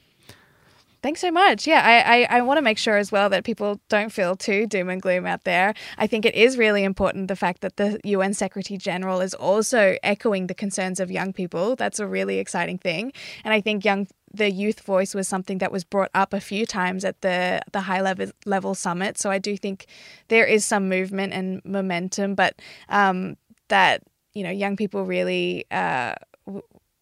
Thanks 1.06 1.22
so 1.22 1.30
much. 1.30 1.68
Yeah, 1.68 1.84
I, 1.86 2.24
I, 2.24 2.38
I 2.38 2.42
want 2.42 2.58
to 2.58 2.64
make 2.64 2.80
sure 2.80 2.98
as 2.98 3.12
well 3.12 3.30
that 3.30 3.44
people 3.44 3.80
don't 3.90 4.12
feel 4.12 4.36
too 4.36 4.66
doom 4.66 4.90
and 4.90 5.00
gloom 5.00 5.28
out 5.28 5.44
there. 5.44 5.76
I 6.00 6.08
think 6.08 6.26
it 6.26 6.34
is 6.34 6.58
really 6.58 6.84
important 6.84 7.28
the 7.28 7.36
fact 7.36 7.62
that 7.62 7.78
the 7.78 8.00
UN 8.04 8.34
Secretary 8.34 8.80
General 8.80 9.22
is 9.22 9.36
also 9.36 9.98
echoing 10.02 10.48
the 10.48 10.56
concerns 10.56 11.00
of 11.00 11.12
young 11.12 11.32
people. 11.32 11.76
That's 11.76 12.00
a 12.00 12.08
really 12.08 12.40
exciting 12.40 12.80
thing. 12.80 13.14
And 13.44 13.54
I 13.54 13.62
think 13.62 13.86
young 13.86 14.08
the 14.34 14.52
youth 14.52 14.82
voice 14.82 15.14
was 15.14 15.28
something 15.28 15.60
that 15.60 15.72
was 15.72 15.84
brought 15.84 16.10
up 16.14 16.34
a 16.34 16.42
few 16.42 16.66
times 16.66 17.06
at 17.06 17.22
the 17.22 17.62
the 17.72 17.82
high 17.82 18.02
level 18.02 18.32
level 18.46 18.74
summit. 18.74 19.20
So 19.20 19.30
I 19.30 19.38
do 19.38 19.56
think 19.58 19.86
there 20.30 20.46
is 20.46 20.66
some 20.66 20.90
movement 20.90 21.34
and 21.34 21.62
momentum, 21.64 22.34
but 22.36 22.60
um, 22.90 23.38
that 23.70 24.04
you 24.34 24.44
know 24.44 24.52
young 24.52 24.76
people 24.76 25.06
really. 25.06 25.66
Uh, 25.72 26.16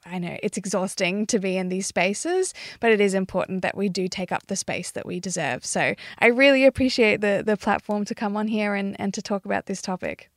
I 0.06 0.20
know 0.20 0.38
it's 0.44 0.58
exhausting 0.58 1.26
to 1.28 1.40
be 1.40 1.56
in 1.56 1.70
these 1.70 1.88
spaces, 1.88 2.54
but 2.82 2.92
it 2.92 3.00
is 3.00 3.14
important 3.14 3.62
that 3.62 3.78
we 3.78 3.88
do 3.88 4.10
take 4.10 4.34
up 4.34 4.48
the 4.48 4.58
space 4.58 4.92
that 4.92 5.06
we 5.06 5.22
deserve. 5.22 5.66
So 5.66 5.96
I 6.20 6.28
really 6.28 6.66
appreciate 6.66 7.22
the 7.22 7.42
the 7.46 7.58
platform 7.58 8.06
to 8.06 8.16
come 8.16 8.36
on 8.36 8.48
here 8.48 8.76
and, 8.76 9.00
and 9.00 9.14
to 9.14 9.22
talk 9.22 9.46
about 9.46 9.66
this 9.68 9.82
topic. 9.82 10.30